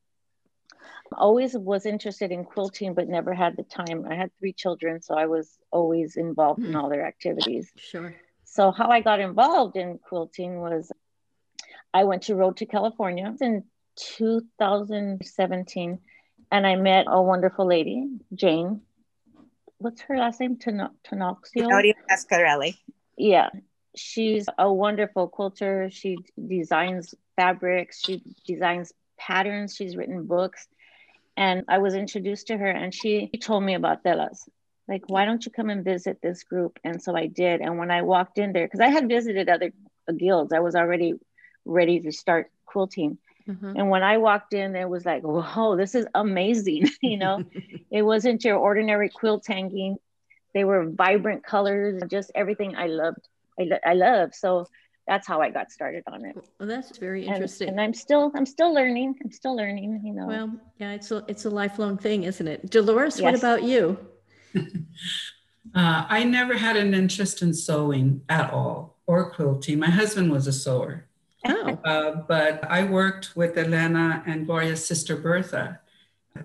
Always 1.14 1.58
was 1.58 1.86
interested 1.86 2.32
in 2.32 2.44
quilting 2.44 2.94
but 2.94 3.08
never 3.08 3.34
had 3.34 3.58
the 3.58 3.64
time. 3.64 4.06
I 4.08 4.16
had 4.16 4.32
three 4.38 4.54
children 4.54 5.02
so 5.02 5.16
i 5.16 5.26
was 5.26 5.58
always 5.72 6.18
involved 6.18 6.60
in 6.60 6.72
hmm. 6.72 6.78
all 6.78 6.90
their 6.90 7.06
activities. 7.06 7.72
Sure. 7.78 8.14
So 8.44 8.72
how 8.72 8.90
i 8.90 9.02
got 9.02 9.20
involved 9.20 9.78
in 9.78 10.00
quilting 10.00 10.60
was 10.60 10.92
i 11.94 12.04
went 12.04 12.24
to 12.24 12.36
road 12.36 12.58
to 12.58 12.66
california 12.66 13.34
in 13.42 13.64
2017 13.96 16.00
and 16.52 16.68
i 16.68 16.76
met 16.76 17.06
a 17.08 17.22
wonderful 17.22 17.66
lady 17.66 18.08
jane 18.34 18.82
what's 19.80 20.02
her 20.02 20.18
last 20.18 20.40
name? 20.40 20.58
Ten- 20.58 20.90
Tenoxio? 21.04 21.68
Claudia 21.68 21.94
Pascarelli. 22.10 22.78
Yeah. 23.18 23.50
She's 23.96 24.48
a 24.58 24.72
wonderful 24.72 25.28
quilter. 25.28 25.90
She 25.92 26.18
designs 26.48 27.16
fabrics, 27.36 28.02
she 28.04 28.22
designs 28.46 28.94
patterns, 29.18 29.76
she's 29.76 29.96
written 29.96 30.26
books. 30.26 30.68
And 31.36 31.64
I 31.68 31.80
was 31.80 31.96
introduced 31.96 32.48
to 32.48 32.58
her 32.58 32.70
and 32.70 32.94
she 32.94 33.30
told 33.42 33.64
me 33.64 33.74
about 33.74 34.04
Telas. 34.04 34.48
Like, 34.88 35.04
why 35.08 35.26
don't 35.26 35.46
you 35.46 35.52
come 35.52 35.70
and 35.70 35.84
visit 35.86 36.20
this 36.22 36.44
group? 36.44 36.80
And 36.84 37.02
so 37.02 37.16
I 37.16 37.28
did. 37.28 37.62
And 37.62 37.78
when 37.78 37.92
I 37.92 38.02
walked 38.02 38.38
in 38.38 38.54
there, 38.54 38.66
because 38.66 38.80
I 38.80 38.88
had 38.90 39.08
visited 39.08 39.48
other 39.48 39.72
guilds, 40.18 40.52
I 40.52 40.60
was 40.60 40.76
already 40.76 41.14
ready 41.64 42.00
to 42.02 42.12
start 42.12 42.52
quilting. 42.66 43.18
Mm-hmm. 43.50 43.74
And 43.76 43.90
when 43.90 44.04
I 44.04 44.18
walked 44.18 44.54
in, 44.54 44.76
it 44.76 44.88
was 44.88 45.06
like, 45.06 45.24
whoa, 45.24 45.76
this 45.76 45.96
is 45.96 46.06
amazing. 46.14 46.90
you 47.02 47.18
know, 47.18 47.44
it 47.92 48.04
wasn't 48.04 48.44
your 48.44 48.58
ordinary 48.58 49.10
quilt 49.10 49.46
hanging. 49.48 49.98
They 50.54 50.64
were 50.64 50.90
vibrant 50.90 51.44
colors, 51.44 52.02
just 52.10 52.32
everything 52.36 52.76
I 52.76 52.88
loved. 52.88 53.28
I, 53.60 53.70
I 53.86 53.94
love. 53.94 54.34
So 54.36 54.68
that's 55.08 55.28
how 55.28 55.42
I 55.42 55.50
got 55.50 55.72
started 55.72 56.04
on 56.08 56.24
it. 56.24 56.36
Well, 56.60 56.70
that's 56.70 56.98
very 56.98 57.26
interesting. 57.26 57.70
And, 57.70 57.80
and, 57.80 57.86
I'm 57.88 57.94
still 57.94 58.32
I'm 58.36 58.46
still 58.46 58.74
learning. 58.74 59.16
I'm 59.24 59.32
still 59.32 59.56
learning. 59.56 60.02
You 60.04 60.14
know. 60.14 60.28
Well, 60.28 60.52
yeah, 60.78 60.92
it's 60.92 61.10
a 61.12 61.26
it's 61.28 61.46
a 61.46 61.50
lifelong 61.50 61.98
thing, 61.98 62.24
isn't 62.24 62.48
it? 62.48 62.70
Dolores, 62.70 63.20
yes. 63.20 63.24
what 63.24 63.36
about 63.36 63.64
you? 63.64 63.98
uh, 64.56 66.06
I 66.08 66.24
never 66.24 66.56
had 66.56 66.78
an 66.78 66.94
interest 66.94 67.42
in 67.42 67.54
sewing 67.54 68.22
at 68.30 68.54
all 68.54 69.00
or 69.08 69.32
quilting. 69.32 69.80
My 69.80 69.90
husband 69.90 70.32
was 70.32 70.46
a 70.46 70.54
sewer. 70.54 71.09
Oh. 71.48 71.80
Uh, 71.86 72.16
but 72.28 72.64
I 72.70 72.84
worked 72.84 73.36
with 73.36 73.58
Elena 73.58 74.24
and 74.26 74.46
Gloria's 74.46 74.86
sister 74.86 75.16
Bertha 75.16 75.80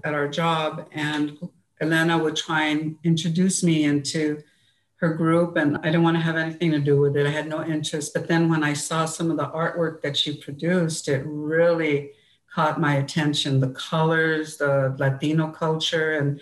at 0.05 0.15
our 0.15 0.29
job, 0.29 0.89
and 0.93 1.39
Elena 1.81 2.17
would 2.19 2.37
try 2.37 2.65
and 2.67 2.97
introduce 3.03 3.63
me 3.63 3.85
into 3.85 4.43
her 4.97 5.15
group, 5.15 5.57
and 5.57 5.77
I 5.79 5.83
didn't 5.83 6.03
want 6.03 6.17
to 6.17 6.23
have 6.23 6.37
anything 6.37 6.71
to 6.71 6.79
do 6.79 7.01
with 7.01 7.17
it. 7.17 7.27
I 7.27 7.31
had 7.31 7.49
no 7.49 7.65
interest. 7.65 8.15
But 8.15 8.29
then 8.29 8.49
when 8.49 8.63
I 8.63 8.73
saw 8.73 9.05
some 9.05 9.31
of 9.31 9.37
the 9.37 9.49
artwork 9.49 10.01
that 10.03 10.17
she 10.17 10.37
produced, 10.37 11.09
it 11.09 11.23
really 11.27 12.13
caught 12.55 12.81
my 12.81 12.95
attention 12.97 13.61
the 13.61 13.71
colors, 13.71 14.57
the 14.57 14.95
Latino 14.99 15.49
culture. 15.49 16.13
And 16.15 16.41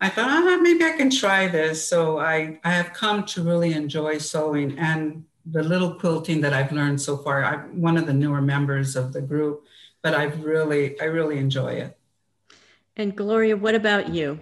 I 0.00 0.08
thought, 0.08 0.28
oh, 0.30 0.60
maybe 0.60 0.84
I 0.84 0.92
can 0.92 1.10
try 1.10 1.48
this. 1.48 1.86
So 1.86 2.18
I, 2.18 2.60
I 2.64 2.70
have 2.70 2.92
come 2.92 3.24
to 3.26 3.42
really 3.42 3.72
enjoy 3.72 4.18
sewing 4.18 4.78
and 4.78 5.24
the 5.50 5.62
little 5.62 5.94
quilting 5.94 6.40
that 6.42 6.52
I've 6.52 6.72
learned 6.72 7.00
so 7.00 7.16
far. 7.16 7.44
I'm 7.44 7.80
one 7.80 7.96
of 7.96 8.06
the 8.06 8.12
newer 8.12 8.42
members 8.42 8.96
of 8.96 9.12
the 9.12 9.22
group, 9.22 9.66
but 10.02 10.14
I've 10.14 10.44
really, 10.44 11.00
I 11.00 11.04
really 11.04 11.38
enjoy 11.38 11.74
it. 11.74 11.96
And 12.96 13.16
Gloria, 13.16 13.56
what 13.56 13.74
about 13.74 14.10
you? 14.10 14.40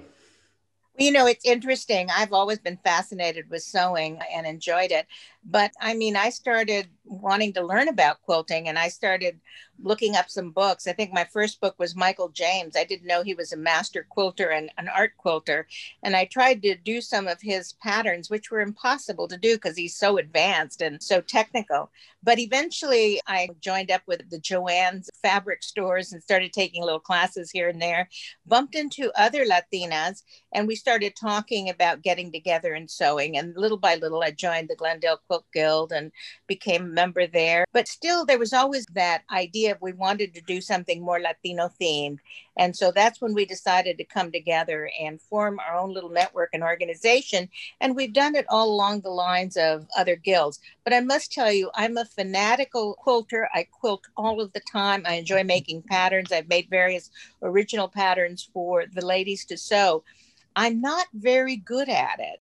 You 0.98 1.12
know, 1.12 1.26
it's 1.26 1.44
interesting. 1.44 2.08
I've 2.10 2.32
always 2.32 2.58
been 2.58 2.78
fascinated 2.82 3.50
with 3.50 3.62
sewing 3.62 4.18
and 4.34 4.46
enjoyed 4.46 4.90
it. 4.90 5.06
But 5.44 5.72
I 5.80 5.94
mean, 5.94 6.16
I 6.16 6.30
started 6.30 6.88
wanting 7.06 7.52
to 7.54 7.62
learn 7.64 7.88
about 7.88 8.22
quilting 8.22 8.68
and 8.68 8.78
I 8.78 8.88
started 8.88 9.40
looking 9.82 10.16
up 10.16 10.30
some 10.30 10.50
books. 10.50 10.86
I 10.86 10.92
think 10.92 11.12
my 11.12 11.24
first 11.24 11.60
book 11.60 11.74
was 11.78 11.94
Michael 11.94 12.28
James. 12.28 12.76
I 12.76 12.84
didn't 12.84 13.06
know 13.06 13.22
he 13.22 13.34
was 13.34 13.52
a 13.52 13.56
master 13.56 14.06
quilter 14.08 14.50
and 14.50 14.70
an 14.78 14.88
art 14.88 15.12
quilter. 15.16 15.66
And 16.02 16.16
I 16.16 16.24
tried 16.24 16.62
to 16.62 16.76
do 16.76 17.00
some 17.00 17.28
of 17.28 17.40
his 17.40 17.74
patterns, 17.74 18.30
which 18.30 18.50
were 18.50 18.60
impossible 18.60 19.28
to 19.28 19.36
do 19.36 19.56
because 19.56 19.76
he's 19.76 19.96
so 19.96 20.18
advanced 20.18 20.80
and 20.80 21.02
so 21.02 21.20
technical. 21.20 21.90
But 22.22 22.38
eventually 22.38 23.20
I 23.26 23.48
joined 23.60 23.90
up 23.90 24.02
with 24.06 24.28
the 24.30 24.40
Joann's 24.40 25.10
fabric 25.22 25.62
stores 25.62 26.12
and 26.12 26.22
started 26.22 26.52
taking 26.52 26.82
little 26.82 27.00
classes 27.00 27.50
here 27.50 27.68
and 27.68 27.80
there, 27.80 28.08
bumped 28.46 28.74
into 28.74 29.12
other 29.14 29.44
Latinas, 29.44 30.22
and 30.52 30.66
we 30.66 30.74
started 30.74 31.14
talking 31.14 31.68
about 31.68 32.02
getting 32.02 32.32
together 32.32 32.74
and 32.74 32.90
sewing. 32.90 33.36
And 33.36 33.56
little 33.56 33.78
by 33.78 33.94
little, 33.96 34.22
I 34.22 34.32
joined 34.32 34.68
the 34.68 34.76
Glendale 34.76 35.20
Quilt 35.26 35.44
Guild 35.52 35.92
and 35.92 36.10
became 36.46 36.94
member 36.96 37.26
there. 37.28 37.64
But 37.72 37.86
still, 37.86 38.24
there 38.24 38.38
was 38.38 38.52
always 38.52 38.86
that 38.94 39.22
idea 39.30 39.72
of 39.72 39.80
we 39.80 39.92
wanted 39.92 40.34
to 40.34 40.40
do 40.40 40.60
something 40.60 41.00
more 41.00 41.20
Latino 41.20 41.70
themed. 41.80 42.18
And 42.56 42.74
so 42.74 42.90
that's 42.90 43.20
when 43.20 43.34
we 43.34 43.44
decided 43.44 43.98
to 43.98 44.04
come 44.16 44.32
together 44.32 44.90
and 45.00 45.20
form 45.20 45.60
our 45.60 45.76
own 45.76 45.92
little 45.92 46.10
network 46.10 46.50
and 46.54 46.64
organization. 46.64 47.48
And 47.80 47.94
we've 47.94 48.12
done 48.12 48.34
it 48.34 48.46
all 48.48 48.68
along 48.68 49.02
the 49.02 49.10
lines 49.10 49.56
of 49.56 49.86
other 49.96 50.16
guilds. 50.16 50.58
But 50.82 50.94
I 50.94 51.00
must 51.00 51.30
tell 51.30 51.52
you, 51.52 51.70
I'm 51.74 51.98
a 51.98 52.04
fanatical 52.06 52.94
quilter. 52.94 53.48
I 53.54 53.68
quilt 53.70 54.04
all 54.16 54.40
of 54.40 54.52
the 54.54 54.62
time. 54.72 55.02
I 55.04 55.14
enjoy 55.14 55.44
making 55.44 55.82
patterns. 55.82 56.32
I've 56.32 56.48
made 56.48 56.68
various 56.70 57.10
original 57.42 57.88
patterns 57.88 58.48
for 58.52 58.86
the 58.86 59.04
ladies 59.04 59.44
to 59.46 59.58
sew. 59.58 60.02
I'm 60.56 60.80
not 60.80 61.06
very 61.12 61.56
good 61.56 61.90
at 61.90 62.18
it. 62.18 62.40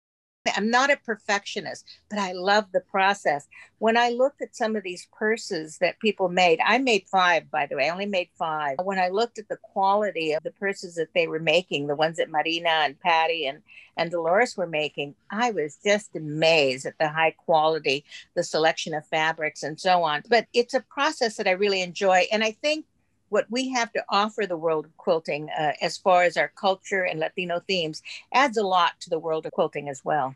I'm 0.56 0.70
not 0.70 0.92
a 0.92 0.98
perfectionist, 0.98 1.86
but 2.10 2.20
I 2.20 2.34
love 2.34 2.66
the 2.72 2.82
process. 2.82 3.48
When 3.80 3.98
I 3.98 4.10
looked 4.10 4.42
at 4.42 4.56
some 4.56 4.76
of 4.76 4.84
these 4.84 5.08
purses 5.18 5.78
that 5.80 6.00
people 6.00 6.30
made, 6.30 6.60
I 6.66 6.78
made 6.78 7.06
five, 7.08 7.50
by 7.50 7.66
the 7.66 7.76
way, 7.76 7.88
I 7.88 7.92
only 7.92 8.06
made 8.06 8.30
five. 8.38 8.78
When 8.84 9.00
I 9.00 9.10
looked 9.10 9.40
at 9.40 9.48
the 9.48 9.58
quality 9.58 10.34
of 10.34 10.44
the 10.44 10.52
purses 10.52 10.96
that 10.96 11.14
they 11.14 11.28
were 11.28 11.40
making, 11.40 11.88
the 11.88 11.96
ones 11.96 12.18
that 12.18 12.30
Marina 12.30 12.70
and 12.70 13.00
Patty 13.00 13.46
and, 13.46 13.62
and 13.98 14.12
Dolores 14.12 14.58
were 14.58 14.68
making, 14.68 15.16
I 15.30 15.52
was 15.52 15.78
just 15.84 16.16
amazed 16.16 16.86
at 16.86 16.98
the 17.00 17.10
high 17.10 17.32
quality, 17.32 18.04
the 18.36 18.44
selection 18.44 18.94
of 18.94 19.08
fabrics, 19.08 19.64
and 19.64 19.80
so 19.80 20.04
on. 20.04 20.24
But 20.30 20.48
it's 20.54 20.74
a 20.74 20.82
process 20.82 21.38
that 21.38 21.48
I 21.48 21.52
really 21.52 21.82
enjoy. 21.82 22.28
And 22.32 22.44
I 22.44 22.52
think 22.52 22.86
what 23.34 23.48
we 23.50 23.68
have 23.70 23.92
to 23.92 24.06
offer 24.10 24.46
the 24.46 24.56
world 24.56 24.86
of 24.86 24.96
quilting 24.98 25.50
uh, 25.50 25.72
as 25.82 25.98
far 25.98 26.24
as 26.24 26.38
our 26.38 26.50
culture 26.50 27.04
and 27.04 27.20
Latino 27.20 27.60
themes 27.68 28.04
adds 28.32 28.58
a 28.58 28.64
lot 28.64 28.92
to 29.02 29.10
the 29.10 29.18
world 29.18 29.48
of 29.48 29.52
quilting 29.52 29.90
as 29.90 30.06
well. 30.06 30.36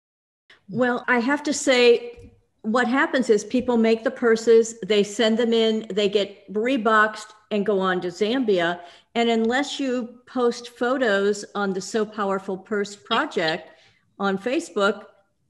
Well, 0.67 1.05
I 1.07 1.19
have 1.19 1.43
to 1.43 1.53
say, 1.53 2.31
what 2.63 2.87
happens 2.87 3.29
is 3.29 3.43
people 3.43 3.77
make 3.77 4.03
the 4.03 4.11
purses, 4.11 4.79
they 4.81 5.03
send 5.03 5.37
them 5.37 5.53
in, 5.53 5.85
they 5.91 6.09
get 6.09 6.51
reboxed 6.51 7.27
and 7.51 7.65
go 7.65 7.79
on 7.79 8.01
to 8.01 8.07
Zambia. 8.07 8.79
And 9.13 9.29
unless 9.29 9.79
you 9.79 10.19
post 10.25 10.69
photos 10.69 11.45
on 11.53 11.73
the 11.73 11.81
Sew 11.81 12.03
Powerful 12.03 12.57
Purse 12.57 12.95
project 12.95 13.69
on 14.17 14.39
Facebook, 14.39 15.05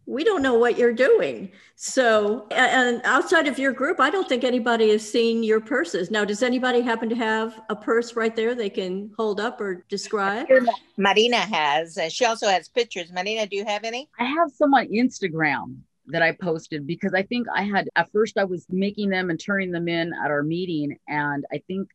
we 0.07 0.23
don't 0.23 0.41
know 0.41 0.53
what 0.57 0.77
you're 0.77 0.93
doing. 0.93 1.51
So, 1.75 2.47
and 2.51 3.01
outside 3.03 3.45
of 3.45 3.59
your 3.59 3.73
group, 3.73 3.99
I 3.99 4.09
don't 4.09 4.27
think 4.27 4.45
anybody 4.45 4.89
has 4.91 5.07
seen 5.07 5.43
your 5.43 5.59
purses. 5.59 6.09
Now, 6.09 6.23
does 6.23 6.41
anybody 6.41 6.81
happen 6.81 7.09
to 7.09 7.15
have 7.15 7.59
a 7.69 7.75
purse 7.75 8.15
right 8.15 8.33
there 8.35 8.55
they 8.55 8.69
can 8.69 9.11
hold 9.17 9.41
up 9.41 9.59
or 9.59 9.85
describe? 9.89 10.47
Marina 10.97 11.37
has. 11.37 11.99
She 12.09 12.25
also 12.25 12.47
has 12.47 12.69
pictures. 12.69 13.11
Marina, 13.11 13.45
do 13.45 13.57
you 13.57 13.65
have 13.65 13.83
any? 13.83 14.09
I 14.17 14.23
have 14.23 14.49
some 14.49 14.73
on 14.73 14.87
Instagram 14.87 15.79
that 16.07 16.21
I 16.21 16.31
posted 16.31 16.87
because 16.87 17.13
I 17.13 17.23
think 17.23 17.47
I 17.53 17.63
had 17.63 17.89
at 17.97 18.09
first 18.13 18.37
I 18.37 18.45
was 18.45 18.65
making 18.69 19.09
them 19.09 19.29
and 19.29 19.37
turning 19.37 19.71
them 19.71 19.89
in 19.89 20.13
at 20.23 20.31
our 20.31 20.41
meeting. 20.41 20.97
And 21.09 21.45
I 21.51 21.61
think 21.67 21.89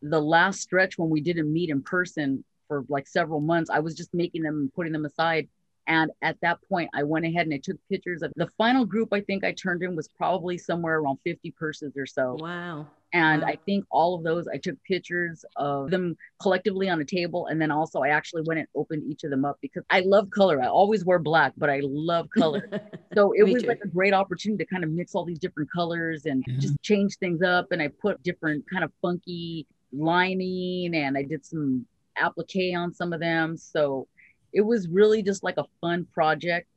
the 0.00 0.20
last 0.20 0.62
stretch 0.62 0.96
when 0.96 1.10
we 1.10 1.20
didn't 1.20 1.52
meet 1.52 1.68
in 1.68 1.82
person 1.82 2.44
for 2.66 2.86
like 2.88 3.06
several 3.06 3.40
months, 3.40 3.68
I 3.68 3.80
was 3.80 3.94
just 3.94 4.14
making 4.14 4.42
them 4.42 4.54
and 4.54 4.74
putting 4.74 4.92
them 4.94 5.04
aside 5.04 5.48
and 5.86 6.10
at 6.22 6.36
that 6.42 6.58
point, 6.68 6.90
I 6.94 7.02
went 7.02 7.24
ahead 7.24 7.46
and 7.46 7.54
I 7.54 7.58
took 7.58 7.76
pictures 7.88 8.22
of 8.22 8.32
the 8.36 8.46
final 8.58 8.84
group. 8.84 9.08
I 9.12 9.20
think 9.20 9.44
I 9.44 9.52
turned 9.52 9.82
in 9.82 9.96
was 9.96 10.08
probably 10.08 10.56
somewhere 10.56 10.98
around 10.98 11.18
50 11.24 11.50
purses 11.52 11.96
or 11.96 12.06
so. 12.06 12.36
Wow. 12.38 12.86
And 13.12 13.42
wow. 13.42 13.48
I 13.48 13.56
think 13.66 13.84
all 13.90 14.14
of 14.14 14.22
those, 14.22 14.46
I 14.48 14.58
took 14.58 14.82
pictures 14.84 15.44
of 15.56 15.90
them 15.90 16.16
collectively 16.40 16.88
on 16.88 17.00
a 17.00 17.04
table. 17.04 17.46
And 17.48 17.60
then 17.60 17.70
also, 17.70 18.00
I 18.00 18.08
actually 18.08 18.42
went 18.46 18.60
and 18.60 18.68
opened 18.74 19.02
each 19.10 19.24
of 19.24 19.30
them 19.30 19.44
up 19.44 19.58
because 19.60 19.82
I 19.90 20.00
love 20.00 20.30
color. 20.30 20.62
I 20.62 20.68
always 20.68 21.04
wear 21.04 21.18
black, 21.18 21.52
but 21.56 21.68
I 21.68 21.80
love 21.82 22.28
color. 22.30 22.68
so 23.14 23.32
it 23.32 23.42
was 23.42 23.62
too. 23.62 23.68
like 23.68 23.80
a 23.84 23.88
great 23.88 24.14
opportunity 24.14 24.64
to 24.64 24.70
kind 24.70 24.84
of 24.84 24.90
mix 24.90 25.14
all 25.14 25.24
these 25.24 25.40
different 25.40 25.70
colors 25.70 26.26
and 26.26 26.44
yeah. 26.46 26.58
just 26.58 26.80
change 26.82 27.16
things 27.16 27.42
up. 27.42 27.72
And 27.72 27.82
I 27.82 27.88
put 27.88 28.22
different 28.22 28.64
kind 28.70 28.84
of 28.84 28.92
funky 29.02 29.66
lining 29.92 30.94
and 30.94 31.18
I 31.18 31.22
did 31.22 31.44
some 31.44 31.86
applique 32.16 32.76
on 32.76 32.94
some 32.94 33.12
of 33.12 33.20
them. 33.20 33.56
So 33.56 34.06
it 34.52 34.60
was 34.60 34.88
really 34.88 35.22
just 35.22 35.42
like 35.42 35.56
a 35.56 35.64
fun 35.80 36.06
project 36.12 36.68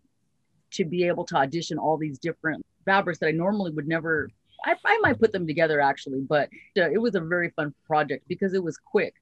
to 0.71 0.85
be 0.85 1.07
able 1.07 1.25
to 1.25 1.35
audition 1.35 1.77
all 1.77 1.97
these 1.97 2.19
different 2.19 2.65
fabrics 2.85 3.19
that 3.19 3.27
I 3.27 3.31
normally 3.31 3.71
would 3.71 3.87
never. 3.87 4.29
I, 4.65 4.75
I 4.83 4.97
might 4.99 5.19
put 5.19 5.31
them 5.31 5.45
together 5.45 5.79
actually, 5.79 6.21
but 6.21 6.49
uh, 6.77 6.89
it 6.89 6.99
was 6.99 7.15
a 7.15 7.21
very 7.21 7.51
fun 7.51 7.73
project 7.85 8.25
because 8.27 8.53
it 8.53 8.63
was 8.63 8.77
quick. 8.77 9.13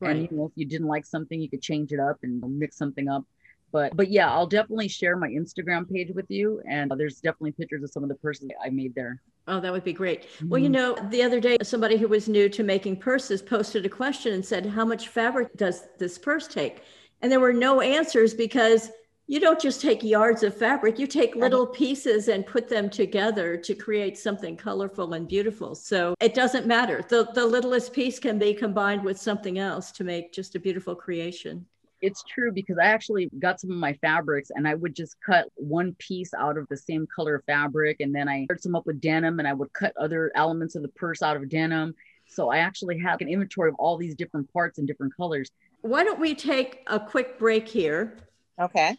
Right. 0.00 0.16
And 0.16 0.28
you 0.30 0.36
know, 0.36 0.46
if 0.46 0.52
you 0.54 0.64
didn't 0.64 0.86
like 0.86 1.04
something, 1.04 1.40
you 1.40 1.48
could 1.48 1.62
change 1.62 1.92
it 1.92 2.00
up 2.00 2.18
and 2.22 2.42
mix 2.58 2.76
something 2.76 3.08
up. 3.08 3.24
But 3.70 3.96
but 3.96 4.10
yeah, 4.10 4.30
I'll 4.30 4.46
definitely 4.46 4.88
share 4.88 5.16
my 5.16 5.28
Instagram 5.28 5.90
page 5.90 6.10
with 6.14 6.26
you, 6.30 6.62
and 6.68 6.90
there's 6.96 7.20
definitely 7.20 7.52
pictures 7.52 7.82
of 7.82 7.90
some 7.90 8.02
of 8.02 8.08
the 8.08 8.14
purses 8.14 8.48
I 8.64 8.70
made 8.70 8.94
there. 8.94 9.20
Oh, 9.46 9.60
that 9.60 9.72
would 9.72 9.84
be 9.84 9.92
great. 9.92 10.22
Mm-hmm. 10.22 10.48
Well, 10.48 10.60
you 10.60 10.68
know, 10.68 10.94
the 11.10 11.22
other 11.22 11.40
day, 11.40 11.56
somebody 11.62 11.96
who 11.96 12.08
was 12.08 12.28
new 12.28 12.48
to 12.50 12.62
making 12.62 12.96
purses 12.96 13.42
posted 13.42 13.84
a 13.86 13.88
question 13.88 14.34
and 14.34 14.44
said, 14.44 14.66
How 14.66 14.84
much 14.84 15.08
fabric 15.08 15.54
does 15.56 15.88
this 15.98 16.18
purse 16.18 16.46
take? 16.46 16.82
And 17.20 17.32
there 17.32 17.40
were 17.40 17.52
no 17.52 17.80
answers 17.80 18.34
because 18.34 18.90
you 19.28 19.40
don't 19.40 19.60
just 19.60 19.82
take 19.82 20.02
yards 20.02 20.42
of 20.42 20.56
fabric, 20.56 20.98
you 20.98 21.06
take 21.06 21.36
little 21.36 21.66
pieces 21.66 22.28
and 22.28 22.46
put 22.46 22.66
them 22.66 22.88
together 22.88 23.58
to 23.58 23.74
create 23.74 24.16
something 24.16 24.56
colorful 24.56 25.12
and 25.12 25.28
beautiful. 25.28 25.74
So 25.74 26.14
it 26.18 26.32
doesn't 26.32 26.66
matter. 26.66 27.04
The, 27.06 27.30
the 27.34 27.44
littlest 27.44 27.92
piece 27.92 28.18
can 28.18 28.38
be 28.38 28.54
combined 28.54 29.04
with 29.04 29.20
something 29.20 29.58
else 29.58 29.92
to 29.92 30.04
make 30.04 30.32
just 30.32 30.54
a 30.54 30.60
beautiful 30.60 30.94
creation. 30.94 31.66
It's 32.00 32.22
true 32.22 32.52
because 32.52 32.78
I 32.78 32.86
actually 32.86 33.28
got 33.38 33.60
some 33.60 33.70
of 33.70 33.76
my 33.76 33.92
fabrics 33.94 34.50
and 34.54 34.66
I 34.66 34.74
would 34.74 34.96
just 34.96 35.16
cut 35.20 35.46
one 35.56 35.94
piece 35.98 36.32
out 36.32 36.56
of 36.56 36.66
the 36.68 36.76
same 36.76 37.06
color 37.14 37.42
fabric 37.46 37.98
and 38.00 38.14
then 38.14 38.30
I 38.30 38.46
paired 38.48 38.62
some 38.62 38.76
up 38.76 38.86
with 38.86 39.00
denim 39.00 39.40
and 39.40 39.48
I 39.48 39.52
would 39.52 39.72
cut 39.74 39.92
other 39.98 40.32
elements 40.36 40.74
of 40.74 40.82
the 40.82 40.88
purse 40.88 41.20
out 41.20 41.36
of 41.36 41.50
denim. 41.50 41.94
So 42.26 42.50
I 42.50 42.58
actually 42.58 42.98
have 43.00 43.20
an 43.20 43.28
inventory 43.28 43.68
of 43.68 43.74
all 43.78 43.98
these 43.98 44.14
different 44.14 44.50
parts 44.52 44.78
and 44.78 44.86
different 44.86 45.14
colors 45.16 45.50
why 45.82 46.04
don't 46.04 46.20
we 46.20 46.34
take 46.34 46.80
a 46.86 46.98
quick 46.98 47.38
break 47.38 47.68
here? 47.68 48.18
Okay. 48.60 48.96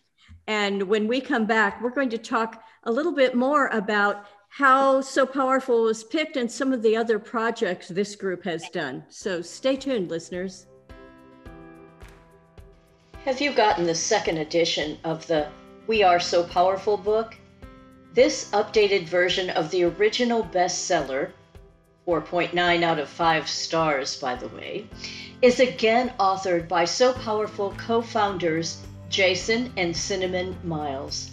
And 0.47 0.83
when 0.83 1.07
we 1.07 1.21
come 1.21 1.45
back, 1.45 1.81
we're 1.81 1.89
going 1.89 2.09
to 2.09 2.17
talk 2.17 2.63
a 2.83 2.91
little 2.91 3.11
bit 3.11 3.35
more 3.35 3.67
about 3.67 4.25
how 4.49 4.99
Sew 5.01 5.25
Powerful 5.25 5.83
was 5.83 6.03
picked 6.03 6.35
and 6.35 6.51
some 6.51 6.73
of 6.73 6.81
the 6.81 6.95
other 6.95 7.19
projects 7.19 7.87
this 7.87 8.15
group 8.15 8.43
has 8.43 8.67
done. 8.69 9.03
So 9.09 9.41
stay 9.41 9.75
tuned, 9.75 10.09
listeners. 10.09 10.65
Have 13.25 13.41
you 13.41 13.53
gotten 13.53 13.85
the 13.85 13.93
second 13.93 14.37
edition 14.37 14.97
of 15.03 15.27
the 15.27 15.49
We 15.87 16.01
Are 16.03 16.19
Sew 16.19 16.43
Powerful 16.43 16.97
book? 16.97 17.35
This 18.13 18.49
updated 18.51 19.07
version 19.07 19.51
of 19.51 19.69
the 19.69 19.83
original 19.83 20.43
bestseller, 20.43 21.31
4.9 22.09 22.81
out 22.81 22.97
of 22.97 23.07
5 23.07 23.47
stars, 23.47 24.15
by 24.15 24.33
the 24.33 24.47
way, 24.47 24.87
is 25.43 25.59
again 25.59 26.11
authored 26.19 26.67
by 26.67 26.83
Sew 26.83 27.13
Powerful 27.13 27.75
co 27.77 28.01
founders 28.01 28.81
Jason 29.09 29.71
and 29.77 29.95
Cinnamon 29.95 30.57
Miles. 30.63 31.29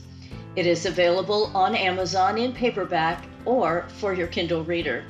It 0.55 0.67
is 0.67 0.85
available 0.85 1.51
on 1.57 1.75
Amazon 1.75 2.37
in 2.37 2.53
paperback 2.53 3.25
or 3.47 3.87
for 3.89 4.13
your 4.13 4.27
Kindle 4.27 4.65
reader. 4.65 5.05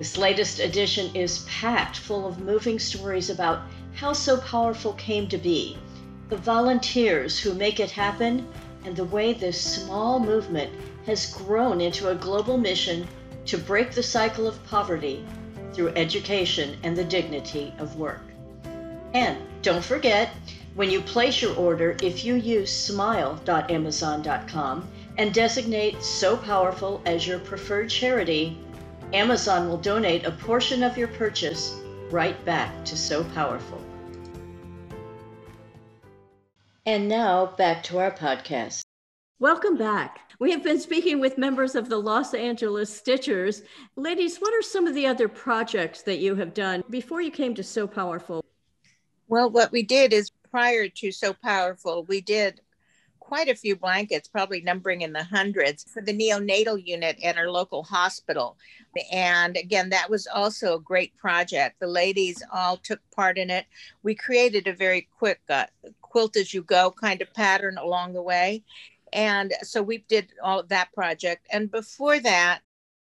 This 0.00 0.18
latest 0.18 0.58
edition 0.58 1.14
is 1.14 1.46
packed 1.48 1.98
full 1.98 2.26
of 2.26 2.40
moving 2.40 2.80
stories 2.80 3.30
about 3.30 3.60
how 3.94 4.12
Sew 4.12 4.38
Powerful 4.38 4.94
came 4.94 5.28
to 5.28 5.38
be, 5.38 5.78
the 6.28 6.38
volunteers 6.38 7.38
who 7.38 7.54
make 7.54 7.78
it 7.78 7.92
happen, 7.92 8.48
and 8.84 8.96
the 8.96 9.04
way 9.04 9.32
this 9.32 9.60
small 9.60 10.18
movement 10.18 10.72
has 11.06 11.32
grown 11.32 11.80
into 11.80 12.08
a 12.08 12.16
global 12.16 12.58
mission 12.58 13.06
to 13.48 13.58
break 13.58 13.92
the 13.92 14.02
cycle 14.02 14.46
of 14.46 14.64
poverty 14.66 15.24
through 15.72 15.88
education 15.88 16.78
and 16.82 16.96
the 16.96 17.04
dignity 17.04 17.74
of 17.78 17.96
work. 17.96 18.22
And 19.14 19.38
don't 19.62 19.84
forget, 19.84 20.30
when 20.74 20.90
you 20.90 21.00
place 21.00 21.40
your 21.42 21.54
order, 21.56 21.96
if 22.02 22.24
you 22.24 22.34
use 22.34 22.72
smile.amazon.com 22.72 24.88
and 25.16 25.34
designate 25.34 26.02
Sew 26.02 26.36
Powerful 26.36 27.02
as 27.04 27.26
your 27.26 27.40
preferred 27.40 27.90
charity, 27.90 28.56
Amazon 29.12 29.68
will 29.68 29.78
donate 29.78 30.24
a 30.24 30.30
portion 30.30 30.82
of 30.82 30.98
your 30.98 31.08
purchase 31.08 31.74
right 32.10 32.42
back 32.44 32.84
to 32.84 32.96
Sew 32.96 33.24
Powerful. 33.34 33.82
And 36.84 37.08
now 37.08 37.46
back 37.46 37.82
to 37.84 37.98
our 37.98 38.10
podcast. 38.10 38.82
Welcome 39.40 39.76
back. 39.76 40.27
We 40.40 40.52
have 40.52 40.62
been 40.62 40.78
speaking 40.78 41.18
with 41.18 41.36
members 41.36 41.74
of 41.74 41.88
the 41.88 41.98
Los 41.98 42.32
Angeles 42.32 43.00
Stitchers. 43.00 43.62
Ladies, 43.96 44.38
what 44.38 44.54
are 44.54 44.62
some 44.62 44.86
of 44.86 44.94
the 44.94 45.04
other 45.04 45.26
projects 45.26 46.02
that 46.02 46.18
you 46.18 46.36
have 46.36 46.54
done 46.54 46.84
before 46.90 47.20
you 47.20 47.32
came 47.32 47.56
to 47.56 47.64
Sew 47.64 47.88
Powerful? 47.88 48.44
Well, 49.26 49.50
what 49.50 49.72
we 49.72 49.82
did 49.82 50.12
is 50.12 50.30
prior 50.50 50.88
to 50.88 51.10
Sew 51.10 51.34
Powerful, 51.42 52.04
we 52.04 52.20
did 52.20 52.60
quite 53.18 53.48
a 53.48 53.54
few 53.54 53.74
blankets, 53.74 54.28
probably 54.28 54.60
numbering 54.60 55.02
in 55.02 55.12
the 55.12 55.24
hundreds, 55.24 55.84
for 55.84 56.00
the 56.00 56.16
neonatal 56.16 56.86
unit 56.86 57.18
at 57.22 57.36
our 57.36 57.50
local 57.50 57.82
hospital. 57.82 58.56
And 59.12 59.56
again, 59.56 59.90
that 59.90 60.08
was 60.08 60.26
also 60.26 60.76
a 60.76 60.80
great 60.80 61.14
project. 61.16 61.80
The 61.80 61.88
ladies 61.88 62.42
all 62.52 62.78
took 62.78 63.00
part 63.14 63.36
in 63.36 63.50
it. 63.50 63.66
We 64.02 64.14
created 64.14 64.66
a 64.66 64.72
very 64.72 65.08
quick 65.18 65.40
uh, 65.50 65.66
quilt 66.00 66.36
as 66.36 66.54
you 66.54 66.62
go 66.62 66.90
kind 66.90 67.20
of 67.20 67.34
pattern 67.34 67.76
along 67.76 68.14
the 68.14 68.22
way. 68.22 68.62
And 69.12 69.52
so 69.62 69.82
we 69.82 69.98
did 70.08 70.32
all 70.42 70.60
of 70.60 70.68
that 70.68 70.92
project. 70.92 71.46
And 71.50 71.70
before 71.70 72.20
that, 72.20 72.60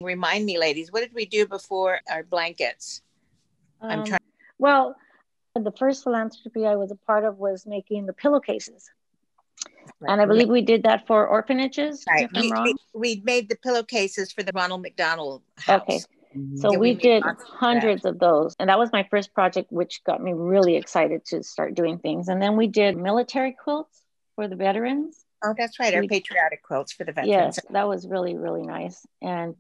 remind 0.01 0.45
me, 0.45 0.59
ladies, 0.59 0.93
what 0.93 1.01
did 1.01 1.15
we 1.15 1.27
do 1.27 1.47
before 1.47 2.01
our 2.11 2.23
blankets? 2.23 3.03
Um, 3.81 3.91
I'm 3.91 4.05
trying. 4.05 4.21
Well, 4.59 4.97
the 5.55 5.73
first 5.73 6.03
philanthropy 6.03 6.67
I 6.67 6.77
was 6.77 6.91
a 6.91 6.97
part 6.97 7.25
of 7.25 7.39
was 7.39 7.67
making 7.67 8.07
the 8.07 8.13
pillowcases. 8.13 8.91
Right. 10.01 10.13
And 10.13 10.21
I 10.21 10.27
believe 10.27 10.49
we 10.49 10.63
did 10.63 10.83
that 10.85 11.07
for 11.07 11.27
orphanages. 11.27 12.05
Right. 12.09 12.29
We, 12.35 12.53
we, 12.53 12.75
we, 12.93 13.23
made 13.25 13.49
the 13.49 13.57
pillowcases 13.57 14.33
for 14.33 14.43
the 14.43 14.53
Ronald 14.55 14.83
McDonald 14.83 15.43
House. 15.57 15.83
Okay. 15.83 16.01
So 16.57 16.73
yeah, 16.73 16.79
we, 16.79 16.93
we 16.93 16.95
did 16.95 17.23
hundreds 17.39 18.05
of, 18.05 18.15
of 18.15 18.21
those. 18.21 18.57
And 18.59 18.69
that 18.69 18.79
was 18.79 18.91
my 18.93 19.07
first 19.11 19.33
project, 19.33 19.71
which 19.71 20.03
got 20.05 20.21
me 20.21 20.33
really 20.33 20.77
excited 20.77 21.25
to 21.27 21.45
start 21.45 21.75
doing 21.75 21.99
things. 21.99 22.29
And 22.29 22.43
then 22.43 22.57
we 22.57 22.67
did 22.67 22.97
military 22.97 23.53
quilts 23.53 24.03
for 24.35 24.49
the 24.49 24.57
veterans. 24.57 25.24
Oh, 25.43 25.55
that's 25.57 25.79
right. 25.79 25.95
Our 25.95 26.01
we, 26.03 26.09
patriotic 26.09 26.63
quilts 26.63 26.93
for 26.93 27.05
the 27.05 27.13
veterans. 27.13 27.57
Yes, 27.57 27.61
that 27.71 27.89
was 27.89 28.07
really, 28.07 28.37
really 28.37 28.63
nice. 28.63 29.07
And 29.21 29.55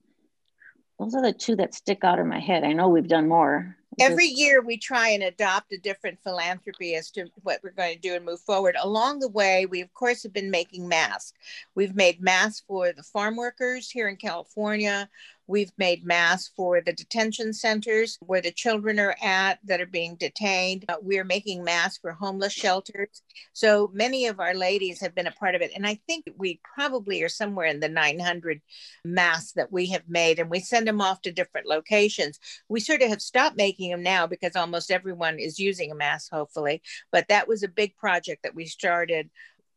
those 0.99 1.15
are 1.15 1.23
the 1.23 1.33
two 1.33 1.57
that 1.57 1.75
stick 1.75 2.05
out 2.05 2.19
in 2.19 2.29
my 2.29 2.39
head. 2.39 2.65
I 2.65 2.73
know 2.73 2.89
we've 2.89 3.09
done 3.09 3.29
more. 3.29 3.77
Every 4.01 4.27
year 4.27 4.61
we 4.61 4.77
try 4.77 5.11
and 5.11 5.23
adopt 5.23 5.73
a 5.73 5.79
different 5.79 6.19
philanthropy 6.23 6.97
as 6.97 7.11
to 7.13 7.27
what 7.43 7.61
we're 7.63 7.71
going 7.71 7.95
to 7.95 8.01
do 8.01 8.15
and 8.15 8.25
move 8.25 8.41
forward. 8.41 8.77
Along 8.81 9.21
the 9.21 9.29
way, 9.29 9.67
we 9.67 9.81
of 9.83 9.93
course 9.95 10.25
have 10.25 10.33
been 10.33 10.51
making 10.51 10.89
masks. 10.89 11.33
We've 11.75 11.95
made 11.95 12.21
masks 12.21 12.65
for 12.67 12.93
the 12.93 13.03
farm 13.03 13.37
workers 13.37 13.91
here 13.91 14.09
in 14.09 14.17
California. 14.17 15.09
We've 15.47 15.73
made 15.77 16.07
masks 16.07 16.53
for 16.57 16.81
the 16.81 16.93
detention 16.93 17.53
centers 17.53 18.19
where 18.21 18.41
the 18.41 18.51
children 18.51 18.99
are 18.99 19.17
at 19.23 19.59
that 19.65 19.81
are 19.81 19.87
being 19.87 20.17
detained. 20.17 20.87
Uh, 20.89 20.97
we're 21.03 21.25
making 21.25 21.63
masks 21.63 21.99
for 21.99 22.13
homeless 22.13 22.53
shelters. 22.53 23.23
So 23.53 23.91
many 23.93 24.27
of 24.27 24.41
our 24.41 24.55
ladies 24.55 25.01
have 25.01 25.15
been 25.15 25.27
a 25.27 25.33
part 25.33 25.55
of 25.55 25.61
it. 25.61 25.73
And 25.77 25.87
I 25.87 26.01
think 26.07 26.25
we 26.39 26.61
probably 26.75 27.23
are 27.23 27.29
somewhere 27.29 27.67
in 27.67 27.81
the 27.81 27.89
900 27.89 28.63
masks 29.05 29.53
that 29.53 29.71
we 29.71 29.87
have 29.89 30.09
made, 30.09 30.39
and 30.39 30.49
we 30.49 30.61
send 30.61 30.89
them 30.89 31.03
off 31.03 31.21
to 31.23 31.33
different 31.33 31.67
locations. 31.67 32.39
We 32.69 32.81
sort 32.81 33.03
of 33.03 33.11
have 33.11 33.23
stopped 33.23 33.57
making 33.57 33.91
them 33.91 34.03
now 34.03 34.27
because 34.27 34.57
almost 34.57 34.91
everyone 34.91 35.39
is 35.39 35.59
using 35.59 35.91
a 35.91 35.95
mask, 35.95 36.33
hopefully. 36.33 36.81
But 37.13 37.29
that 37.29 37.49
was 37.49 37.63
a 37.63 37.69
big 37.69 37.97
project 37.97 38.45
that 38.45 38.55
we 38.55 38.65
started 38.65 39.29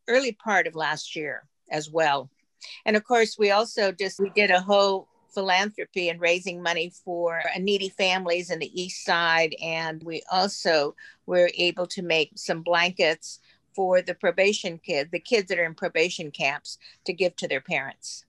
early 0.08 0.32
part 0.32 0.68
of 0.68 0.76
last 0.76 1.16
year 1.16 1.44
as 1.70 1.90
well. 1.90 2.30
And 2.86 2.96
of 2.96 3.04
course, 3.04 3.36
we 3.38 3.52
also 3.52 3.92
just 3.92 4.20
we 4.20 4.30
did 4.30 4.52
a 4.52 4.62
whole 4.62 5.08
philanthropy 5.38 6.10
and 6.10 6.20
raising 6.20 6.64
money 6.64 6.92
for 7.06 7.44
needy 7.60 7.90
families 7.90 8.50
in 8.50 8.58
the 8.58 8.82
east 8.82 9.06
side. 9.06 9.54
And 9.62 10.02
we 10.02 10.24
also 10.32 10.96
were 11.28 11.52
able 11.56 11.86
to 11.86 12.02
make 12.02 12.32
some 12.36 12.64
blankets 12.64 13.40
for 13.76 14.02
the 14.02 14.16
probation 14.16 14.80
kids 14.80 15.12
the 15.12 15.20
kids 15.20 15.50
that 15.50 15.60
are 15.60 15.64
in 15.64 15.76
probation 15.76 16.32
camps 16.32 16.80
to 17.06 17.14
give 17.14 17.36
to 17.36 17.48
their 17.48 17.62
parents. 17.62 18.26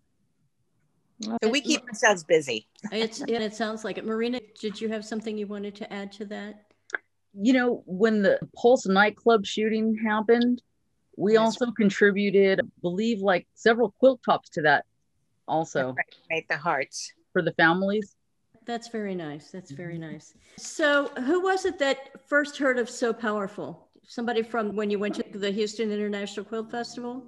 So 1.42 1.48
we 1.48 1.62
keep 1.62 1.82
ourselves 1.88 2.24
busy. 2.24 2.68
It's 2.92 3.22
and 3.22 3.30
it 3.30 3.54
sounds 3.54 3.84
like 3.84 3.96
it. 3.96 4.04
Marina 4.04 4.40
did 4.60 4.78
you 4.78 4.90
have 4.90 5.02
something 5.02 5.38
you 5.38 5.46
wanted 5.46 5.74
to 5.76 5.90
add 5.90 6.12
to 6.12 6.26
that? 6.26 6.66
You 7.32 7.54
know 7.54 7.82
when 7.86 8.20
the 8.20 8.38
pulse 8.54 8.86
nightclub 8.86 9.46
shooting 9.46 9.96
happened 10.04 10.60
we 11.16 11.38
also 11.38 11.72
contributed 11.72 12.60
I 12.60 12.64
believe 12.82 13.20
like 13.20 13.46
several 13.54 13.94
quilt 13.98 14.20
tops 14.26 14.50
to 14.50 14.62
that 14.62 14.84
also 15.48 15.94
make 16.30 16.48
the 16.48 16.56
hearts 16.56 17.12
for 17.32 17.42
the 17.42 17.52
families. 17.52 18.14
That's 18.66 18.88
very 18.88 19.14
nice. 19.14 19.50
That's 19.50 19.70
very 19.70 19.98
nice. 19.98 20.34
So, 20.58 21.08
who 21.26 21.40
was 21.40 21.64
it 21.64 21.78
that 21.78 22.28
first 22.28 22.58
heard 22.58 22.78
of 22.78 22.90
Sew 22.90 23.12
Powerful? 23.12 23.88
Somebody 24.06 24.42
from 24.42 24.76
when 24.76 24.90
you 24.90 24.98
went 24.98 25.14
to 25.16 25.38
the 25.38 25.50
Houston 25.50 25.90
International 25.90 26.44
Quilt 26.44 26.70
Festival? 26.70 27.24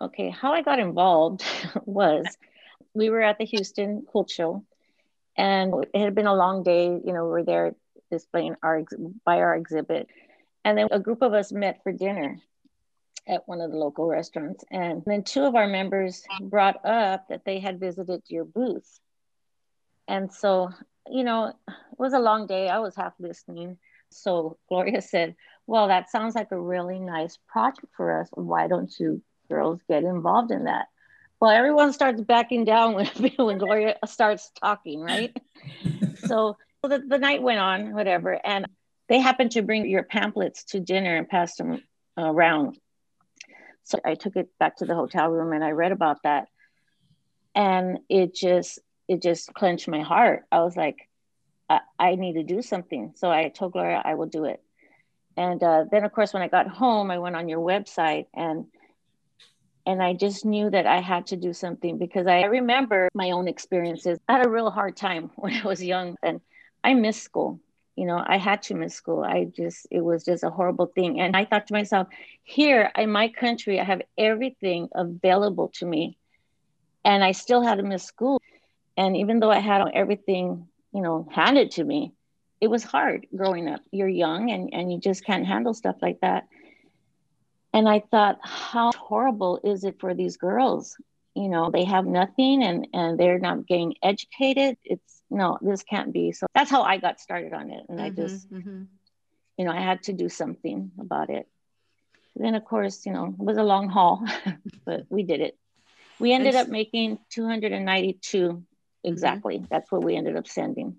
Okay, 0.00 0.30
how 0.30 0.52
I 0.52 0.62
got 0.62 0.78
involved 0.78 1.44
was 1.84 2.26
we 2.94 3.10
were 3.10 3.22
at 3.22 3.38
the 3.38 3.44
Houston 3.44 4.02
Quilt 4.02 4.30
Show 4.30 4.64
and 5.36 5.86
it 5.92 6.00
had 6.00 6.14
been 6.14 6.26
a 6.26 6.34
long 6.34 6.62
day. 6.62 6.86
You 6.86 7.12
know, 7.12 7.24
we 7.24 7.30
were 7.30 7.44
there 7.44 7.74
displaying 8.10 8.56
our 8.62 8.84
by 9.24 9.38
our 9.38 9.56
exhibit. 9.56 10.08
And 10.64 10.78
then 10.78 10.88
a 10.90 10.98
group 10.98 11.22
of 11.22 11.34
us 11.34 11.52
met 11.52 11.82
for 11.82 11.92
dinner 11.92 12.38
at 13.26 13.46
one 13.48 13.60
of 13.60 13.70
the 13.70 13.76
local 13.76 14.06
restaurants. 14.06 14.64
And 14.70 15.02
then 15.06 15.22
two 15.22 15.44
of 15.44 15.54
our 15.54 15.66
members 15.66 16.22
brought 16.40 16.84
up 16.84 17.28
that 17.28 17.44
they 17.44 17.58
had 17.58 17.80
visited 17.80 18.22
your 18.28 18.44
booth. 18.44 19.00
And 20.08 20.32
so, 20.32 20.70
you 21.08 21.24
know, 21.24 21.46
it 21.46 21.98
was 21.98 22.12
a 22.12 22.18
long 22.18 22.46
day. 22.46 22.68
I 22.68 22.78
was 22.78 22.94
half 22.94 23.14
listening. 23.18 23.78
So 24.10 24.58
Gloria 24.68 25.02
said, 25.02 25.34
Well, 25.66 25.88
that 25.88 26.10
sounds 26.10 26.34
like 26.34 26.52
a 26.52 26.60
really 26.60 26.98
nice 26.98 27.38
project 27.48 27.86
for 27.96 28.20
us. 28.20 28.28
Why 28.32 28.68
don't 28.68 28.92
you 28.98 29.22
girls 29.48 29.80
get 29.88 30.04
involved 30.04 30.50
in 30.50 30.64
that? 30.64 30.86
Well, 31.40 31.50
everyone 31.50 31.92
starts 31.92 32.20
backing 32.20 32.64
down 32.64 32.94
when, 32.94 33.06
when 33.36 33.58
Gloria 33.58 33.98
starts 34.06 34.50
talking, 34.60 35.00
right? 35.00 35.36
so 36.26 36.56
the, 36.82 36.98
the 36.98 37.18
night 37.18 37.42
went 37.42 37.58
on, 37.60 37.94
whatever. 37.94 38.38
And 38.44 38.66
they 39.08 39.18
happened 39.20 39.52
to 39.52 39.62
bring 39.62 39.88
your 39.88 40.02
pamphlets 40.02 40.64
to 40.64 40.80
dinner 40.80 41.16
and 41.16 41.28
pass 41.28 41.56
them 41.56 41.82
around. 42.16 42.78
So 43.84 43.98
I 44.04 44.14
took 44.14 44.36
it 44.36 44.48
back 44.58 44.78
to 44.78 44.86
the 44.86 44.94
hotel 44.94 45.28
room 45.28 45.52
and 45.52 45.62
I 45.62 45.70
read 45.70 45.92
about 45.92 46.22
that. 46.24 46.48
And 47.54 47.98
it 48.08 48.34
just, 48.34 48.80
it 49.08 49.22
just 49.22 49.54
clenched 49.54 49.86
my 49.86 50.02
heart. 50.02 50.44
I 50.50 50.62
was 50.62 50.76
like, 50.76 51.08
I, 51.68 51.80
I 51.98 52.14
need 52.16 52.34
to 52.34 52.42
do 52.42 52.62
something. 52.62 53.12
So 53.16 53.30
I 53.30 53.48
told 53.48 53.72
Gloria 53.72 54.02
I 54.04 54.14
will 54.14 54.26
do 54.26 54.44
it. 54.44 54.62
And 55.36 55.62
uh, 55.62 55.84
then, 55.90 56.04
of 56.04 56.12
course, 56.12 56.32
when 56.32 56.42
I 56.42 56.48
got 56.48 56.68
home, 56.68 57.10
I 57.10 57.18
went 57.18 57.36
on 57.36 57.48
your 57.48 57.60
website 57.60 58.26
and 58.34 58.66
and 59.86 60.02
I 60.02 60.14
just 60.14 60.46
knew 60.46 60.70
that 60.70 60.86
I 60.86 61.00
had 61.00 61.26
to 61.26 61.36
do 61.36 61.52
something 61.52 61.98
because 61.98 62.26
I 62.26 62.44
remember 62.44 63.10
my 63.12 63.32
own 63.32 63.48
experiences. 63.48 64.18
I 64.26 64.38
had 64.38 64.46
a 64.46 64.48
real 64.48 64.70
hard 64.70 64.96
time 64.96 65.30
when 65.36 65.52
I 65.52 65.66
was 65.66 65.82
young 65.82 66.16
and 66.22 66.40
I 66.82 66.94
missed 66.94 67.22
school 67.22 67.60
you 67.96 68.06
know 68.06 68.22
i 68.26 68.36
had 68.38 68.62
to 68.62 68.74
miss 68.74 68.94
school. 68.94 69.22
I 69.22 69.44
just 69.44 69.86
it 69.90 70.00
was 70.00 70.24
just 70.24 70.44
a 70.44 70.50
horrible 70.50 70.86
thing. 70.86 71.20
And 71.20 71.36
i 71.36 71.44
thought 71.44 71.66
to 71.68 71.74
myself 71.74 72.08
here 72.42 72.90
in 72.96 73.10
my 73.10 73.28
country 73.28 73.80
i 73.80 73.84
have 73.84 74.02
everything 74.18 74.88
available 74.94 75.68
to 75.74 75.86
me. 75.86 76.16
And 77.04 77.22
i 77.22 77.32
still 77.32 77.62
had 77.62 77.76
to 77.76 77.82
miss 77.82 78.04
school. 78.04 78.40
And 78.96 79.16
even 79.16 79.40
though 79.40 79.50
i 79.50 79.60
had 79.60 79.86
everything 79.94 80.68
you 80.92 81.02
know 81.02 81.28
handed 81.32 81.72
to 81.72 81.84
me 81.84 82.12
it 82.64 82.70
was 82.70 82.82
hard 82.82 83.26
growing 83.36 83.68
up. 83.68 83.82
You're 83.90 84.08
young 84.08 84.50
and, 84.50 84.72
and 84.72 84.90
you 84.90 84.98
just 84.98 85.22
can't 85.22 85.46
handle 85.46 85.74
stuff 85.74 85.96
like 86.00 86.20
that. 86.20 86.48
And 87.74 87.86
I 87.86 88.00
thought, 88.10 88.38
how 88.42 88.92
horrible 88.92 89.60
is 89.62 89.84
it 89.84 90.00
for 90.00 90.14
these 90.14 90.38
girls? 90.38 90.96
You 91.34 91.48
know, 91.48 91.70
they 91.70 91.84
have 91.84 92.06
nothing 92.06 92.62
and, 92.62 92.88
and 92.94 93.20
they're 93.20 93.38
not 93.38 93.66
getting 93.66 93.96
educated. 94.02 94.78
It's 94.82 95.22
no, 95.34 95.58
this 95.60 95.82
can't 95.82 96.12
be. 96.12 96.32
So 96.32 96.46
that's 96.54 96.70
how 96.70 96.82
I 96.82 96.98
got 96.98 97.20
started 97.20 97.52
on 97.52 97.70
it. 97.70 97.84
And 97.88 97.98
mm-hmm, 97.98 98.06
I 98.06 98.10
just, 98.10 98.52
mm-hmm. 98.52 98.84
you 99.58 99.64
know, 99.64 99.72
I 99.72 99.80
had 99.80 100.04
to 100.04 100.12
do 100.12 100.28
something 100.28 100.92
about 100.98 101.28
it. 101.28 101.48
Then, 102.36 102.54
of 102.54 102.64
course, 102.64 103.04
you 103.04 103.12
know, 103.12 103.26
it 103.26 103.44
was 103.44 103.58
a 103.58 103.62
long 103.62 103.88
haul, 103.88 104.24
but 104.84 105.06
we 105.08 105.24
did 105.24 105.40
it. 105.40 105.58
We 106.20 106.32
ended 106.32 106.54
up 106.54 106.68
making 106.68 107.18
292 107.30 108.38
mm-hmm. 108.38 108.58
exactly. 109.02 109.56
Mm-hmm. 109.56 109.66
That's 109.70 109.90
what 109.90 110.04
we 110.04 110.16
ended 110.16 110.36
up 110.36 110.46
sending. 110.46 110.96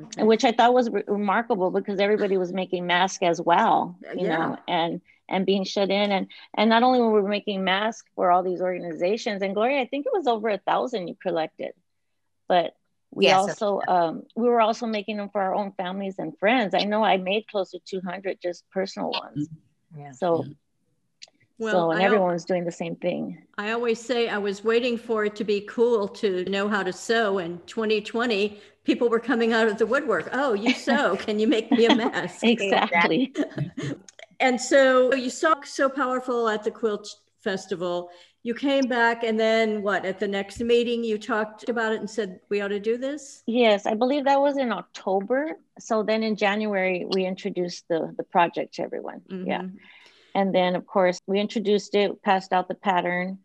Okay. 0.00 0.22
Which 0.22 0.44
I 0.44 0.52
thought 0.52 0.74
was 0.74 0.90
re- 0.90 1.02
remarkable 1.06 1.70
because 1.70 1.98
everybody 1.98 2.36
was 2.36 2.52
making 2.52 2.86
masks 2.86 3.22
as 3.22 3.40
well, 3.40 3.98
you 4.14 4.26
yeah. 4.26 4.36
know, 4.36 4.56
and 4.68 5.00
and 5.28 5.46
being 5.46 5.64
shut 5.64 5.90
in 5.90 6.12
and 6.12 6.28
and 6.54 6.70
not 6.70 6.82
only 6.82 7.00
were 7.00 7.22
we 7.22 7.28
making 7.28 7.64
masks 7.64 8.08
for 8.14 8.30
all 8.30 8.42
these 8.42 8.60
organizations 8.60 9.42
and 9.42 9.54
Gloria, 9.54 9.80
I 9.80 9.86
think 9.86 10.06
it 10.06 10.12
was 10.12 10.26
over 10.26 10.50
a 10.50 10.58
thousand 10.58 11.08
you 11.08 11.16
collected, 11.20 11.72
but 12.48 12.74
we 13.12 13.26
yes, 13.26 13.60
also 13.60 13.80
um, 13.88 14.22
we 14.36 14.48
were 14.48 14.60
also 14.60 14.86
making 14.86 15.16
them 15.16 15.30
for 15.30 15.40
our 15.40 15.54
own 15.54 15.72
families 15.72 16.16
and 16.18 16.36
friends. 16.38 16.74
I 16.74 16.84
know 16.84 17.02
I 17.02 17.16
made 17.16 17.46
close 17.48 17.72
to 17.72 17.80
200 17.84 18.38
just 18.40 18.64
personal 18.70 19.10
ones. 19.10 19.48
Yeah. 19.96 20.12
So 20.12 20.44
well, 21.60 21.72
so, 21.72 21.90
and 21.90 22.00
I 22.00 22.04
everyone 22.04 22.32
was 22.32 22.46
doing 22.46 22.64
the 22.64 22.72
same 22.72 22.96
thing. 22.96 23.42
I 23.58 23.72
always 23.72 24.00
say 24.00 24.30
I 24.30 24.38
was 24.38 24.64
waiting 24.64 24.96
for 24.96 25.26
it 25.26 25.36
to 25.36 25.44
be 25.44 25.60
cool 25.62 26.08
to 26.08 26.44
know 26.46 26.68
how 26.68 26.82
to 26.82 26.92
sew. 26.92 27.36
And 27.36 27.64
2020, 27.66 28.58
people 28.84 29.10
were 29.10 29.20
coming 29.20 29.52
out 29.52 29.68
of 29.68 29.76
the 29.76 29.84
woodwork. 29.84 30.30
Oh, 30.32 30.54
you 30.54 30.72
sew. 30.72 31.16
Can 31.20 31.38
you 31.38 31.46
make 31.46 31.70
me 31.70 31.84
a 31.84 31.94
mask? 31.94 32.38
exactly. 32.44 33.34
and 34.40 34.58
so 34.58 35.12
you 35.14 35.28
saw 35.28 35.60
Sew 35.62 35.90
Powerful 35.90 36.48
at 36.48 36.64
the 36.64 36.70
Quilt 36.70 37.14
Festival. 37.42 38.08
You 38.42 38.54
came 38.54 38.86
back, 38.86 39.22
and 39.22 39.38
then 39.38 39.82
what? 39.82 40.06
At 40.06 40.18
the 40.18 40.28
next 40.28 40.60
meeting, 40.60 41.04
you 41.04 41.18
talked 41.18 41.68
about 41.68 41.92
it 41.92 42.00
and 42.00 42.08
said, 42.08 42.40
We 42.48 42.62
ought 42.62 42.68
to 42.68 42.80
do 42.80 42.96
this? 42.96 43.42
Yes, 43.46 43.84
I 43.84 43.94
believe 43.94 44.24
that 44.24 44.40
was 44.40 44.56
in 44.56 44.72
October. 44.72 45.58
So 45.78 46.02
then 46.02 46.22
in 46.22 46.36
January, 46.36 47.06
we 47.06 47.26
introduced 47.26 47.84
the, 47.88 48.14
the 48.16 48.22
project 48.22 48.74
to 48.74 48.82
everyone. 48.82 49.20
Mm-hmm. 49.30 49.46
Yeah. 49.46 49.62
And 50.34 50.54
then, 50.54 50.74
of 50.74 50.86
course, 50.86 51.20
we 51.26 51.38
introduced 51.38 51.94
it, 51.94 52.22
passed 52.22 52.52
out 52.52 52.68
the 52.68 52.74
pattern. 52.74 53.40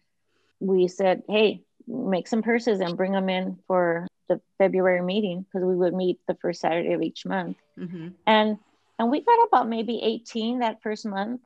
We 0.60 0.88
said, 0.88 1.24
hey, 1.28 1.64
make 1.88 2.28
some 2.28 2.42
purses 2.42 2.80
and 2.80 2.98
bring 2.98 3.12
them 3.12 3.30
in 3.30 3.58
for 3.68 4.08
the 4.28 4.42
February 4.58 5.02
meeting 5.02 5.44
because 5.44 5.66
we 5.66 5.76
would 5.76 5.94
meet 5.94 6.20
the 6.28 6.36
first 6.36 6.62
Saturday 6.62 6.94
of 6.94 7.02
each 7.02 7.26
month. 7.26 7.58
Mm-hmm. 7.78 8.10
And 8.26 8.58
and 8.98 9.12
we 9.12 9.22
got 9.22 9.48
about 9.48 9.68
maybe 9.68 10.00
18 10.02 10.60
that 10.60 10.82
first 10.82 11.06
month. 11.06 11.42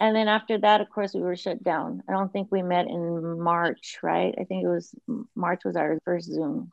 And 0.00 0.14
then 0.14 0.28
after 0.28 0.58
that, 0.58 0.80
of 0.80 0.90
course, 0.90 1.14
we 1.14 1.20
were 1.20 1.36
shut 1.36 1.62
down. 1.62 2.02
I 2.08 2.12
don't 2.12 2.32
think 2.32 2.48
we 2.50 2.62
met 2.62 2.86
in 2.86 3.40
March, 3.40 3.98
right? 4.02 4.34
I 4.38 4.44
think 4.44 4.64
it 4.64 4.68
was 4.68 4.94
March 5.36 5.64
was 5.64 5.76
our 5.76 5.98
first 6.04 6.26
Zoom. 6.26 6.72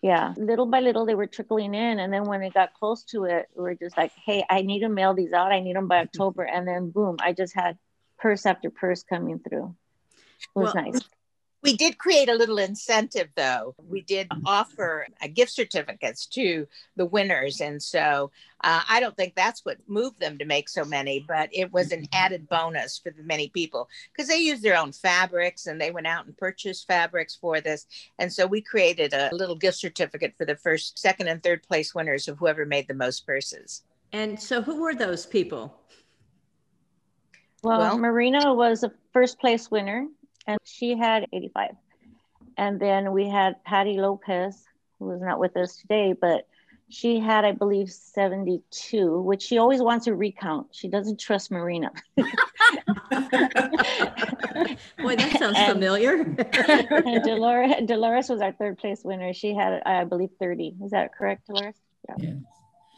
Yeah. 0.00 0.34
Little 0.36 0.66
by 0.66 0.80
little 0.80 1.06
they 1.06 1.14
were 1.14 1.26
trickling 1.26 1.74
in. 1.74 1.98
And 1.98 2.12
then 2.12 2.24
when 2.24 2.42
it 2.42 2.54
got 2.54 2.74
close 2.74 3.04
to 3.04 3.24
it 3.24 3.48
we 3.54 3.62
were 3.62 3.74
just 3.74 3.96
like 3.96 4.10
hey 4.26 4.44
i 4.50 4.62
need 4.62 4.80
to 4.80 4.88
mail 4.88 5.14
these 5.14 5.32
out. 5.32 5.52
I 5.52 5.60
need 5.60 5.76
them 5.76 5.86
by 5.86 5.98
mm-hmm. 5.98 6.08
october. 6.08 6.42
And 6.42 6.66
then 6.66 6.90
boom 6.90 7.16
i 7.20 7.32
just 7.32 7.54
had 7.54 7.78
purse 8.18 8.46
after 8.46 8.70
purse 8.70 9.02
coming 9.02 9.38
through. 9.38 9.74
It 10.16 10.58
was 10.58 10.74
well, 10.74 10.84
nice 10.84 11.00
we 11.62 11.76
did 11.76 11.96
create 11.96 12.28
a 12.28 12.34
little 12.34 12.58
incentive, 12.58 13.28
though. 13.36 13.74
We 13.88 14.02
did 14.02 14.26
offer 14.44 15.06
uh, 15.22 15.28
gift 15.28 15.52
certificates 15.52 16.26
to 16.26 16.66
the 16.96 17.06
winners. 17.06 17.60
And 17.60 17.80
so 17.80 18.32
uh, 18.64 18.82
I 18.88 18.98
don't 18.98 19.16
think 19.16 19.36
that's 19.36 19.64
what 19.64 19.78
moved 19.86 20.18
them 20.18 20.38
to 20.38 20.44
make 20.44 20.68
so 20.68 20.84
many, 20.84 21.24
but 21.26 21.48
it 21.52 21.72
was 21.72 21.92
an 21.92 22.08
added 22.12 22.48
bonus 22.48 22.98
for 22.98 23.10
the 23.10 23.22
many 23.22 23.48
people 23.48 23.88
because 24.12 24.28
they 24.28 24.38
used 24.38 24.62
their 24.62 24.76
own 24.76 24.90
fabrics 24.90 25.66
and 25.66 25.80
they 25.80 25.92
went 25.92 26.08
out 26.08 26.26
and 26.26 26.36
purchased 26.36 26.88
fabrics 26.88 27.36
for 27.36 27.60
this. 27.60 27.86
And 28.18 28.32
so 28.32 28.44
we 28.46 28.60
created 28.60 29.12
a 29.12 29.30
little 29.32 29.56
gift 29.56 29.78
certificate 29.78 30.34
for 30.36 30.44
the 30.44 30.56
first, 30.56 30.98
second, 30.98 31.28
and 31.28 31.42
third 31.42 31.62
place 31.62 31.94
winners 31.94 32.26
of 32.26 32.38
whoever 32.38 32.66
made 32.66 32.88
the 32.88 32.94
most 32.94 33.24
purses. 33.24 33.82
And 34.12 34.38
so 34.40 34.62
who 34.62 34.82
were 34.82 34.96
those 34.96 35.26
people? 35.26 35.78
Well, 37.62 37.78
well 37.78 37.98
Marina 37.98 38.52
was 38.52 38.82
a 38.82 38.92
first 39.12 39.38
place 39.38 39.70
winner 39.70 40.08
and 40.46 40.58
she 40.64 40.96
had 40.96 41.26
85. 41.32 41.70
And 42.56 42.80
then 42.80 43.12
we 43.12 43.28
had 43.28 43.62
Patty 43.64 43.98
Lopez, 43.98 44.64
who 44.98 45.10
is 45.12 45.20
not 45.20 45.38
with 45.38 45.56
us 45.56 45.76
today, 45.76 46.14
but 46.18 46.46
she 46.88 47.18
had, 47.18 47.46
I 47.46 47.52
believe, 47.52 47.90
72, 47.90 49.20
which 49.22 49.42
she 49.42 49.56
always 49.56 49.80
wants 49.80 50.04
to 50.04 50.14
recount. 50.14 50.68
She 50.72 50.88
doesn't 50.88 51.18
trust 51.18 51.50
Marina. 51.50 51.90
Boy, 52.16 52.26
that 55.16 55.36
sounds 55.38 55.56
and, 55.56 55.72
familiar. 55.72 56.20
and 56.20 57.22
Dolores, 57.24 57.74
Dolores 57.86 58.28
was 58.28 58.42
our 58.42 58.52
third 58.52 58.76
place 58.76 59.02
winner. 59.04 59.32
She 59.32 59.54
had, 59.54 59.82
I 59.86 60.04
believe, 60.04 60.30
30. 60.38 60.74
Is 60.84 60.90
that 60.90 61.14
correct, 61.14 61.46
Dolores? 61.46 61.76
Yeah. 62.08 62.14
yeah. 62.18 62.34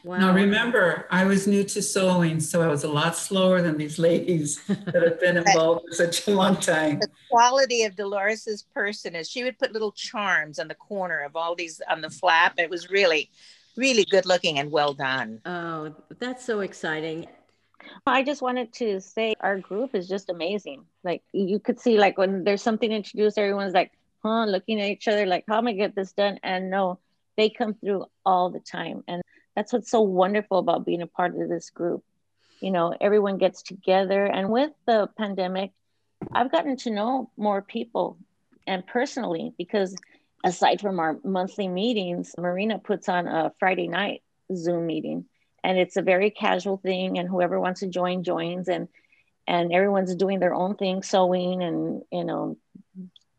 Wow. 0.05 0.19
Now 0.19 0.33
remember, 0.35 1.07
I 1.09 1.25
was 1.25 1.47
new 1.47 1.63
to 1.63 1.81
sewing, 1.81 2.39
so 2.39 2.61
I 2.61 2.67
was 2.67 2.83
a 2.83 2.87
lot 2.87 3.15
slower 3.15 3.63
than 3.63 3.75
these 3.75 3.97
ladies 3.97 4.63
that 4.67 5.01
have 5.01 5.19
been 5.19 5.37
involved 5.43 5.87
for 5.87 5.95
such 5.95 6.27
a 6.27 6.31
long 6.31 6.57
time. 6.57 6.99
The 6.99 7.09
quality 7.31 7.85
of 7.85 7.95
Dolores's 7.95 8.61
person 8.61 9.15
is 9.15 9.27
she 9.27 9.43
would 9.43 9.57
put 9.57 9.73
little 9.73 9.91
charms 9.91 10.59
on 10.59 10.67
the 10.67 10.75
corner 10.75 11.21
of 11.21 11.35
all 11.35 11.55
these 11.55 11.81
on 11.89 12.01
the 12.01 12.11
flap. 12.11 12.53
It 12.59 12.69
was 12.69 12.91
really, 12.91 13.31
really 13.77 14.05
good 14.05 14.27
looking 14.27 14.59
and 14.59 14.71
well 14.71 14.93
done. 14.93 15.41
Oh, 15.43 15.95
that's 16.19 16.45
so 16.45 16.59
exciting. 16.59 17.25
I 18.05 18.21
just 18.21 18.43
wanted 18.43 18.73
to 18.73 19.01
say 19.01 19.33
our 19.39 19.57
group 19.57 19.95
is 19.95 20.07
just 20.07 20.29
amazing. 20.29 20.85
Like 21.03 21.23
you 21.33 21.57
could 21.59 21.79
see, 21.79 21.97
like 21.97 22.15
when 22.15 22.43
there's 22.43 22.61
something 22.61 22.91
introduced, 22.91 23.39
everyone's 23.39 23.73
like, 23.73 23.91
huh, 24.21 24.45
looking 24.45 24.79
at 24.79 24.89
each 24.89 25.07
other, 25.07 25.25
like, 25.25 25.45
how 25.47 25.57
am 25.57 25.67
I 25.67 25.73
get 25.73 25.95
this 25.95 26.11
done? 26.11 26.39
And 26.43 26.69
no, 26.69 26.99
they 27.37 27.49
come 27.49 27.73
through 27.73 28.05
all 28.23 28.51
the 28.51 28.59
time. 28.59 29.03
And 29.07 29.23
that's 29.55 29.71
what's 29.71 29.89
so 29.89 30.01
wonderful 30.01 30.59
about 30.59 30.85
being 30.85 31.01
a 31.01 31.07
part 31.07 31.39
of 31.39 31.49
this 31.49 31.69
group. 31.69 32.03
You 32.59 32.71
know, 32.71 32.95
everyone 32.99 33.37
gets 33.37 33.61
together. 33.61 34.25
And 34.25 34.49
with 34.49 34.71
the 34.85 35.09
pandemic, 35.17 35.71
I've 36.31 36.51
gotten 36.51 36.77
to 36.77 36.89
know 36.89 37.29
more 37.37 37.61
people 37.61 38.17
and 38.67 38.85
personally 38.85 39.53
because 39.57 39.95
aside 40.43 40.81
from 40.81 40.99
our 40.99 41.17
monthly 41.23 41.67
meetings, 41.67 42.35
Marina 42.37 42.79
puts 42.79 43.09
on 43.09 43.27
a 43.27 43.53
Friday 43.59 43.87
night 43.87 44.21
Zoom 44.53 44.85
meeting. 44.85 45.25
And 45.63 45.77
it's 45.77 45.97
a 45.97 46.03
very 46.03 46.29
casual 46.29 46.77
thing, 46.77 47.17
and 47.17 47.27
whoever 47.27 47.59
wants 47.59 47.79
to 47.79 47.87
join 47.87 48.23
joins, 48.23 48.69
and 48.69 48.87
and 49.47 49.73
everyone's 49.73 50.13
doing 50.13 50.39
their 50.39 50.53
own 50.53 50.75
thing, 50.75 51.01
sewing 51.01 51.63
and 51.63 52.03
you 52.11 52.23
know, 52.23 52.57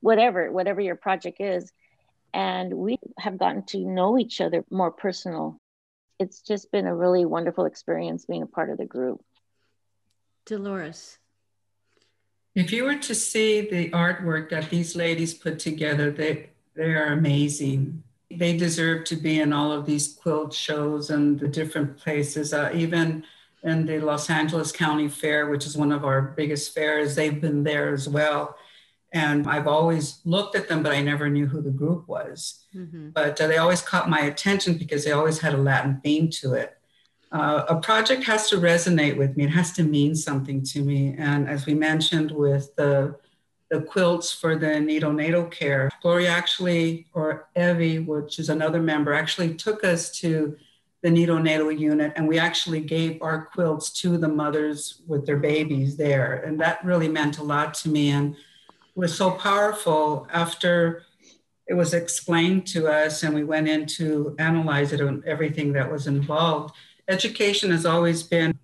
whatever 0.00 0.50
whatever 0.50 0.81
your 0.81 0.96
project 0.96 1.40
is. 1.40 1.70
And 2.35 2.74
we 2.74 2.98
have 3.16 3.38
gotten 3.38 3.62
to 3.66 3.79
know 3.79 4.18
each 4.18 4.40
other 4.40 4.64
more 4.70 4.90
personal 4.90 5.61
it's 6.18 6.40
just 6.40 6.70
been 6.72 6.87
a 6.87 6.94
really 6.94 7.24
wonderful 7.24 7.66
experience 7.66 8.24
being 8.24 8.42
a 8.42 8.46
part 8.46 8.70
of 8.70 8.79
the 8.79 8.85
group. 8.85 9.20
Dolores. 10.44 11.18
If 12.55 12.72
you 12.72 12.85
were 12.85 12.96
to 12.96 13.14
see 13.14 13.68
the 13.68 13.90
artwork 13.90 14.50
that 14.50 14.70
these 14.70 14.96
ladies 14.96 15.35
put 15.35 15.59
together, 15.59 16.11
they, 16.11 16.50
they 16.74 16.94
are 16.94 17.12
amazing. 17.12 18.02
They 18.31 18.57
deserve 18.57 19.05
to 19.07 19.16
be 19.16 19.40
in 19.40 19.52
all 19.52 19.72
of 19.72 19.85
these 19.85 20.14
quilt 20.14 20.55
shows 20.55 21.11
and 21.11 21.38
the 21.38 21.48
different 21.48 21.98
places, 21.98 22.55
uh, 22.55 22.70
even 22.74 23.24
in 23.62 23.85
the 23.85 23.98
Los 23.98 24.31
Angeles 24.31 24.72
County 24.72 25.09
Fair, 25.09 25.48
which 25.48 25.66
is 25.66 25.76
one 25.76 25.92
of 25.92 26.05
our 26.05 26.22
biggest 26.22 26.72
fairs. 26.74 27.14
They've 27.14 27.40
been 27.40 27.62
there 27.62 27.92
as 27.92 28.09
well. 28.09 28.57
And 29.12 29.47
I've 29.47 29.69
always 29.69 30.21
looked 30.25 30.57
at 30.57 30.69
them, 30.69 30.83
but 30.83 30.92
I 30.92 31.01
never 31.01 31.29
knew 31.29 31.47
who 31.47 31.62
the 31.62 31.71
group 31.71 32.09
was. 32.09 32.66
Mm-hmm. 32.75 33.11
But 33.11 33.40
uh, 33.40 33.47
they 33.47 33.57
always 33.57 33.81
caught 33.81 34.11
my 34.11 34.21
attention 34.21 34.77
because 34.77 35.05
they 35.05 35.12
always 35.12 35.38
had 35.38 35.55
a 35.55 35.59
Latin 35.59 36.01
theme 36.03 36.29
to 36.31 36.55
it. 36.55 36.77
Uh, 37.33 37.64
a 37.69 37.77
project 37.77 38.25
has 38.25 38.49
to 38.51 38.57
resonate 38.57 39.16
with 39.16 39.37
me, 39.37 39.45
it 39.45 39.51
has 39.51 39.73
to 39.73 39.83
mean 39.83 40.14
something 40.14 40.62
to 40.62 40.81
me. 40.83 41.14
And 41.19 41.49
as 41.49 41.66
we 41.66 41.75
mentioned 41.75 42.31
with 42.31 42.75
the, 42.77 43.16
the 43.71 43.81
quilts 43.81 44.33
for 44.33 44.57
the 44.57 44.66
neonatal 44.66 45.51
care, 45.51 45.90
Gloria 46.03 46.31
actually, 46.31 47.07
or 47.14 47.49
Evie, 47.57 47.99
which 47.99 48.38
is 48.38 48.49
another 48.49 48.81
member, 48.81 49.12
actually 49.12 49.55
took 49.55 49.83
us 49.83 50.11
to 50.21 50.57
the 51.03 51.09
neonatal 51.09 51.79
unit 51.79 52.12
and 52.16 52.27
we 52.27 52.38
actually 52.38 52.81
gave 52.81 53.21
our 53.23 53.47
quilts 53.47 53.90
to 54.01 54.16
the 54.19 54.29
mothers 54.29 55.03
with 55.07 55.27
their 55.27 55.37
babies 55.37 55.97
there. 55.97 56.42
And 56.45 56.61
that 56.61 56.85
really 56.85 57.09
meant 57.09 57.38
a 57.38 57.45
lot 57.45 57.75
to 57.75 57.88
me. 57.88 58.11
And 58.11 58.37
was 58.96 59.14
so 59.14 59.30
powerful 59.30 60.26
after 60.32 61.02
it 61.68 61.74
was 61.74 61.94
explained 61.94 62.66
to 62.68 62.88
us 62.88 63.22
and 63.22 63.35
we 63.35 63.44
went 63.44 63.68
in 63.68 63.87
to 63.87 64.35
analyze 64.38 64.92
it 64.92 65.00
and 65.00 65.22
everything 65.24 65.72
that 65.74 65.90
was 65.90 66.06
involved. 66.06 66.74
Education 67.06 67.70
has 67.70 67.85
always 67.85 68.22
been 68.22 68.59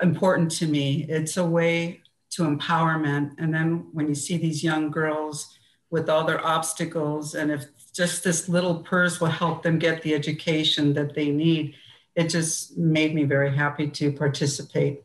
important 0.00 0.50
to 0.52 0.66
me. 0.66 1.04
It's 1.08 1.36
a 1.36 1.44
way 1.44 2.00
to 2.30 2.42
empowerment. 2.42 3.32
And 3.38 3.52
then 3.52 3.86
when 3.92 4.08
you 4.08 4.14
see 4.14 4.38
these 4.38 4.64
young 4.64 4.90
girls 4.90 5.56
with 5.90 6.08
all 6.08 6.24
their 6.24 6.44
obstacles, 6.44 7.34
and 7.34 7.52
if 7.52 7.66
just 7.92 8.24
this 8.24 8.48
little 8.48 8.76
purse 8.82 9.20
will 9.20 9.28
help 9.28 9.62
them 9.62 9.78
get 9.78 10.02
the 10.02 10.14
education 10.14 10.94
that 10.94 11.14
they 11.14 11.30
need, 11.30 11.74
it 12.16 12.28
just 12.28 12.76
made 12.78 13.14
me 13.14 13.24
very 13.24 13.54
happy 13.54 13.88
to 13.88 14.10
participate. 14.10 15.04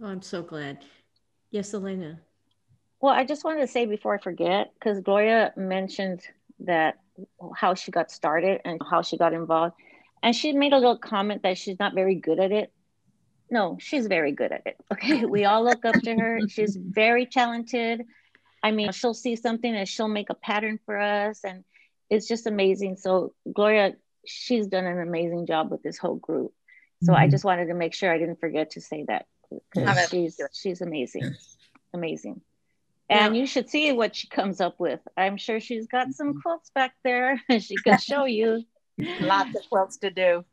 Oh, 0.00 0.06
I'm 0.06 0.22
so 0.22 0.42
glad. 0.42 0.84
Yes, 1.50 1.74
Elena. 1.74 2.20
Well, 3.02 3.12
I 3.12 3.24
just 3.24 3.44
wanted 3.44 3.62
to 3.62 3.66
say 3.66 3.84
before 3.84 4.14
I 4.14 4.18
forget, 4.18 4.72
because 4.74 5.00
Gloria 5.00 5.52
mentioned 5.56 6.22
that 6.60 7.00
how 7.56 7.74
she 7.74 7.90
got 7.90 8.12
started 8.12 8.60
and 8.64 8.80
how 8.88 9.02
she 9.02 9.18
got 9.18 9.32
involved. 9.34 9.74
And 10.22 10.36
she 10.36 10.52
made 10.52 10.72
a 10.72 10.76
little 10.76 10.96
comment 10.96 11.42
that 11.42 11.58
she's 11.58 11.80
not 11.80 11.94
very 11.96 12.14
good 12.14 12.38
at 12.38 12.52
it. 12.52 12.72
No, 13.50 13.76
she's 13.80 14.06
very 14.06 14.30
good 14.30 14.52
at 14.52 14.62
it. 14.66 14.76
Okay. 14.92 15.24
We 15.24 15.44
all 15.44 15.64
look 15.64 15.84
up 15.84 15.96
to 15.96 16.14
her. 16.14 16.40
She's 16.48 16.76
very 16.76 17.26
talented. 17.26 18.04
I 18.62 18.70
mean, 18.70 18.92
she'll 18.92 19.14
see 19.14 19.34
something 19.34 19.74
and 19.74 19.88
she'll 19.88 20.06
make 20.06 20.30
a 20.30 20.34
pattern 20.34 20.78
for 20.86 20.96
us. 20.96 21.40
And 21.42 21.64
it's 22.08 22.28
just 22.28 22.46
amazing. 22.46 22.96
So, 22.96 23.34
Gloria, 23.52 23.94
she's 24.24 24.68
done 24.68 24.86
an 24.86 25.00
amazing 25.00 25.46
job 25.46 25.72
with 25.72 25.82
this 25.82 25.98
whole 25.98 26.16
group. 26.16 26.52
So, 27.02 27.12
mm-hmm. 27.12 27.20
I 27.20 27.26
just 27.26 27.44
wanted 27.44 27.66
to 27.66 27.74
make 27.74 27.94
sure 27.94 28.12
I 28.12 28.18
didn't 28.18 28.38
forget 28.38 28.70
to 28.70 28.80
say 28.80 29.04
that 29.08 29.26
because 29.74 30.08
she's, 30.08 30.40
she's 30.52 30.80
amazing. 30.80 31.34
Amazing. 31.92 32.40
And 33.12 33.34
yeah. 33.34 33.40
you 33.40 33.46
should 33.46 33.68
see 33.68 33.92
what 33.92 34.16
she 34.16 34.26
comes 34.28 34.60
up 34.60 34.80
with. 34.80 35.00
I'm 35.16 35.36
sure 35.36 35.60
she's 35.60 35.86
got 35.86 36.12
some 36.12 36.28
mm-hmm. 36.28 36.40
quilts 36.40 36.70
back 36.74 36.94
there 37.04 37.40
she 37.60 37.76
can 37.76 37.98
show 38.00 38.24
you. 38.24 38.64
Lots 39.20 39.56
of 39.56 39.68
quilts 39.68 39.98
to 39.98 40.10
do. 40.10 40.44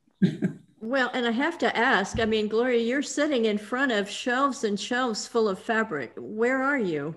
Well, 0.81 1.11
and 1.13 1.25
I 1.25 1.31
have 1.31 1.57
to 1.59 1.75
ask 1.75 2.19
I 2.19 2.25
mean, 2.25 2.47
Gloria, 2.47 2.81
you're 2.81 3.01
sitting 3.01 3.45
in 3.45 3.57
front 3.57 3.91
of 3.91 4.09
shelves 4.09 4.63
and 4.63 4.79
shelves 4.79 5.27
full 5.27 5.47
of 5.47 5.59
fabric. 5.59 6.13
Where 6.17 6.61
are 6.61 6.79
you? 6.79 7.15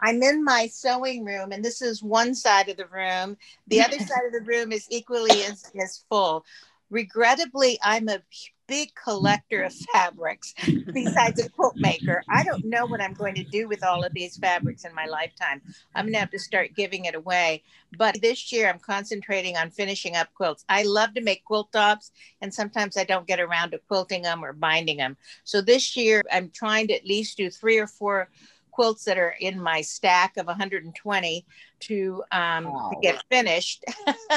I'm 0.00 0.22
in 0.22 0.44
my 0.44 0.66
sewing 0.66 1.24
room, 1.24 1.52
and 1.52 1.64
this 1.64 1.82
is 1.82 2.02
one 2.02 2.34
side 2.34 2.68
of 2.68 2.76
the 2.76 2.86
room. 2.86 3.36
The 3.68 3.80
other 3.82 3.98
side 3.98 4.26
of 4.26 4.32
the 4.32 4.44
room 4.44 4.72
is 4.72 4.86
equally 4.90 5.42
as, 5.44 5.64
as 5.80 6.04
full. 6.08 6.44
Regrettably, 6.90 7.78
I'm 7.82 8.08
a 8.08 8.20
big 8.70 8.94
collector 8.94 9.64
of 9.64 9.74
fabrics 9.92 10.54
besides 10.94 11.44
a 11.44 11.48
quilt 11.50 11.74
maker. 11.76 12.22
I 12.28 12.44
don't 12.44 12.64
know 12.64 12.86
what 12.86 13.00
I'm 13.00 13.14
going 13.14 13.34
to 13.34 13.42
do 13.42 13.66
with 13.66 13.82
all 13.84 14.04
of 14.04 14.14
these 14.14 14.36
fabrics 14.36 14.84
in 14.84 14.94
my 14.94 15.06
lifetime. 15.06 15.60
I'm 15.96 16.04
going 16.04 16.12
to 16.12 16.20
have 16.20 16.30
to 16.30 16.38
start 16.38 16.76
giving 16.76 17.06
it 17.06 17.16
away. 17.16 17.64
But 17.98 18.22
this 18.22 18.52
year, 18.52 18.68
I'm 18.68 18.78
concentrating 18.78 19.56
on 19.56 19.70
finishing 19.70 20.14
up 20.14 20.32
quilts. 20.34 20.64
I 20.68 20.84
love 20.84 21.14
to 21.14 21.20
make 21.20 21.44
quilt 21.44 21.72
tops, 21.72 22.12
and 22.40 22.54
sometimes 22.54 22.96
I 22.96 23.02
don't 23.02 23.26
get 23.26 23.40
around 23.40 23.72
to 23.72 23.80
quilting 23.88 24.22
them 24.22 24.44
or 24.44 24.52
binding 24.52 24.98
them. 24.98 25.16
So 25.42 25.60
this 25.60 25.96
year, 25.96 26.22
I'm 26.32 26.50
trying 26.50 26.86
to 26.88 26.94
at 26.94 27.04
least 27.04 27.38
do 27.38 27.50
three 27.50 27.78
or 27.78 27.88
four 27.88 28.28
quilts 28.70 29.02
that 29.06 29.18
are 29.18 29.34
in 29.40 29.60
my 29.60 29.80
stack 29.80 30.36
of 30.36 30.46
120 30.46 31.44
to, 31.80 32.22
um, 32.30 32.64
wow. 32.66 32.90
to 32.92 33.00
get 33.02 33.20
finished 33.28 33.84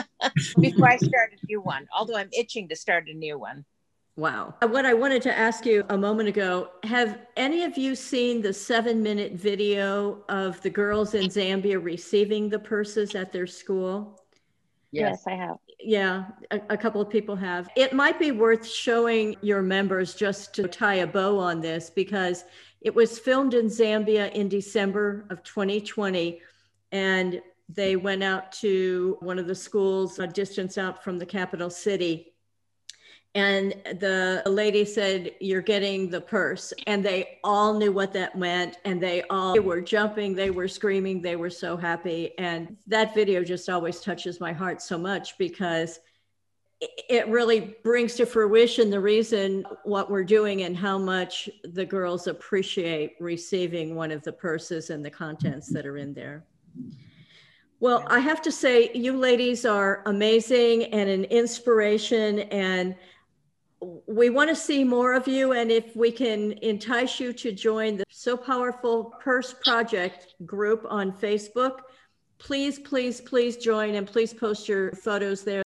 before 0.59 0.89
I 0.89 0.97
start 0.97 1.33
a 1.39 1.45
new 1.45 1.61
one. 1.61 1.87
Although 1.95 2.17
I'm 2.17 2.29
itching 2.35 2.67
to 2.69 2.75
start 2.75 3.07
a 3.09 3.13
new 3.13 3.37
one. 3.37 3.63
Wow. 4.15 4.53
Uh, 4.61 4.67
what 4.67 4.85
I 4.85 4.93
wanted 4.93 5.23
to 5.23 5.35
ask 5.35 5.65
you 5.65 5.83
a 5.89 5.97
moment 5.97 6.29
ago 6.29 6.69
have 6.83 7.19
any 7.35 7.63
of 7.63 7.77
you 7.77 7.95
seen 7.95 8.41
the 8.41 8.53
seven 8.53 9.01
minute 9.01 9.33
video 9.33 10.23
of 10.29 10.61
the 10.61 10.69
girls 10.69 11.15
in 11.15 11.25
Zambia 11.25 11.83
receiving 11.83 12.47
the 12.47 12.59
purses 12.59 13.15
at 13.15 13.31
their 13.31 13.47
school? 13.47 14.19
Yes, 14.91 15.23
yes 15.25 15.27
I 15.27 15.35
have. 15.35 15.57
Yeah, 15.79 16.25
a, 16.51 16.61
a, 16.69 16.77
couple 16.77 17.01
of 17.01 17.09
people 17.09 17.35
have. 17.35 17.67
It 17.75 17.93
might 17.93 18.19
be 18.19 18.31
worth 18.31 18.65
showing 18.65 19.35
your 19.41 19.63
members 19.63 20.13
just 20.13 20.53
to 20.55 20.67
tie 20.67 20.95
a 20.95 21.07
bow 21.07 21.39
on 21.39 21.59
this 21.59 21.89
because 21.89 22.45
it 22.81 22.93
was 22.93 23.17
filmed 23.17 23.55
in 23.55 23.65
Zambia 23.65 24.31
in 24.33 24.47
December 24.47 25.25
of 25.31 25.41
2020. 25.43 26.39
And 26.91 27.41
they 27.67 27.95
went 27.95 28.23
out 28.23 28.51
to 28.51 29.17
one 29.21 29.39
of 29.39 29.47
the 29.47 29.55
schools 29.55 30.19
a 30.19 30.27
distance 30.27 30.77
out 30.77 31.03
from 31.03 31.17
the 31.17 31.25
capital 31.25 31.71
city 31.71 32.32
and 33.35 33.73
the 33.99 34.43
lady 34.45 34.85
said 34.85 35.31
you're 35.39 35.61
getting 35.61 36.09
the 36.09 36.21
purse. 36.21 36.71
And 36.85 37.03
they 37.03 37.39
all 37.43 37.73
knew 37.73 37.91
what 37.91 38.13
that 38.13 38.37
meant 38.37 38.77
and 38.85 39.01
they 39.01 39.23
all 39.23 39.53
they 39.53 39.59
were 39.59 39.81
jumping 39.81 40.35
they 40.35 40.51
were 40.51 40.67
screaming 40.67 41.21
they 41.21 41.35
were 41.35 41.49
so 41.49 41.75
happy. 41.75 42.37
And 42.37 42.77
that 42.87 43.15
video 43.15 43.43
just 43.43 43.69
always 43.69 44.01
touches 44.01 44.39
my 44.39 44.53
heart 44.53 44.81
so 44.81 44.97
much 44.97 45.37
because 45.39 45.99
it 46.79 47.27
really 47.27 47.75
brings 47.81 48.15
to 48.15 48.25
fruition 48.25 48.89
the 48.89 48.99
reason 48.99 49.65
what 49.83 50.11
we're 50.11 50.23
doing 50.23 50.63
and 50.63 50.75
how 50.75 50.97
much 50.97 51.49
the 51.63 51.85
girls 51.85 52.27
appreciate 52.27 53.15
receiving 53.19 53.95
one 53.95 54.11
of 54.11 54.21
the 54.23 54.33
purses 54.33 54.89
and 54.89 55.03
the 55.03 55.09
contents 55.09 55.69
that 55.69 55.85
are 55.85 55.97
in 55.97 56.13
there. 56.13 56.45
Well 57.79 58.05
i 58.07 58.19
have 58.19 58.41
to 58.43 58.51
say 58.51 58.91
you 58.93 59.17
ladies 59.17 59.65
are 59.65 60.03
amazing 60.05 60.85
and 60.85 61.09
an 61.09 61.25
inspiration 61.25 62.39
and 62.39 62.95
we 64.13 64.29
want 64.29 64.47
to 64.49 64.55
see 64.55 64.83
more 64.83 65.13
of 65.13 65.27
you. 65.27 65.53
And 65.53 65.71
if 65.71 65.95
we 65.95 66.11
can 66.11 66.53
entice 66.61 67.19
you 67.19 67.33
to 67.33 67.51
join 67.51 67.97
the 67.97 68.03
Sew 68.09 68.37
Powerful 68.37 69.05
Purse 69.19 69.55
Project 69.65 70.35
group 70.45 70.85
on 70.87 71.11
Facebook, 71.11 71.79
please, 72.37 72.77
please, 72.77 73.21
please 73.21 73.57
join 73.57 73.95
and 73.95 74.05
please 74.05 74.31
post 74.31 74.69
your 74.69 74.91
photos 74.91 75.43
there. 75.43 75.63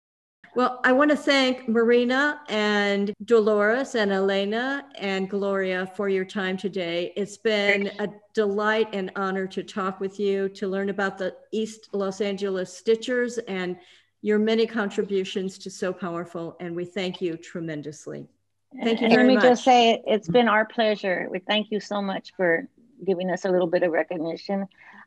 Well, 0.55 0.81
I 0.85 0.93
want 0.93 1.11
to 1.11 1.17
thank 1.17 1.69
Marina 1.69 2.41
and 2.49 3.13
Dolores 3.25 3.97
and 3.97 4.13
Elena 4.13 4.87
and 4.99 5.29
Gloria 5.29 5.91
for 5.97 6.09
your 6.09 6.25
time 6.25 6.57
today. 6.57 7.13
It's 7.17 7.39
been 7.39 7.91
a 7.99 8.09
delight 8.35 8.89
and 8.93 9.11
honor 9.17 9.47
to 9.49 9.65
talk 9.65 10.01
with 10.01 10.21
you, 10.21 10.49
to 10.51 10.69
learn 10.69 10.91
about 10.91 11.19
the 11.19 11.35
East 11.51 11.89
Los 11.93 12.21
Angeles 12.21 12.81
Stitchers 12.81 13.41
and 13.49 13.77
your 14.23 14.39
many 14.39 14.67
contributions 14.67 15.59
to 15.59 15.71
Sew 15.71 15.93
Powerful, 15.93 16.57
and 16.61 16.77
we 16.77 16.85
thank 16.85 17.21
you 17.21 17.37
tremendously. 17.37 18.29
Thank 18.83 19.01
you 19.01 19.09
very 19.09 19.23
let 19.23 19.27
me 19.27 19.35
much. 19.37 19.45
just 19.45 19.65
say 19.65 20.03
it's 20.07 20.29
been 20.29 20.49
our 20.49 20.65
pleasure. 20.65 21.29
We 21.31 21.39
thank 21.39 21.71
you 21.71 21.81
so 21.81 22.03
much 22.03 22.33
for 22.37 22.69
giving 23.05 23.31
us 23.31 23.45
a 23.45 23.51
little 23.51 23.67
bit 23.67 23.83
of 23.83 23.93
recognition. 23.93 24.67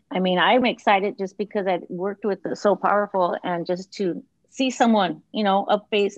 I 0.09 0.19
mean, 0.19 0.39
I'm 0.39 0.65
excited 0.65 1.17
just 1.17 1.37
because 1.37 1.67
I 1.67 1.79
worked 1.89 2.23
with 2.23 2.41
the 2.43 2.55
Sew 2.55 2.75
Powerful 2.75 3.37
and 3.43 3.65
just 3.65 3.91
to 3.93 4.23
see 4.49 4.69
someone, 4.69 5.21
you 5.33 5.43
know, 5.43 5.65
up 5.65 5.87
face 5.89 6.17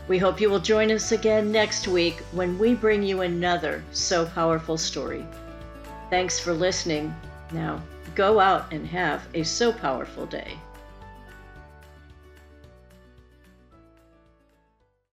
We 0.08 0.16
hope 0.16 0.40
you 0.40 0.48
will 0.48 0.58
join 0.58 0.90
us 0.90 1.12
again 1.12 1.52
next 1.52 1.86
week 1.86 2.20
when 2.32 2.58
we 2.58 2.72
bring 2.74 3.02
you 3.02 3.20
another 3.20 3.84
Sew 3.92 4.24
Powerful 4.26 4.78
story. 4.78 5.26
Thanks 6.10 6.38
for 6.40 6.52
listening. 6.52 7.14
Now, 7.52 7.82
go 8.14 8.40
out 8.40 8.72
and 8.72 8.86
have 8.88 9.26
a 9.32 9.44
so 9.44 9.72
Powerful 9.72 10.26
day. 10.26 10.58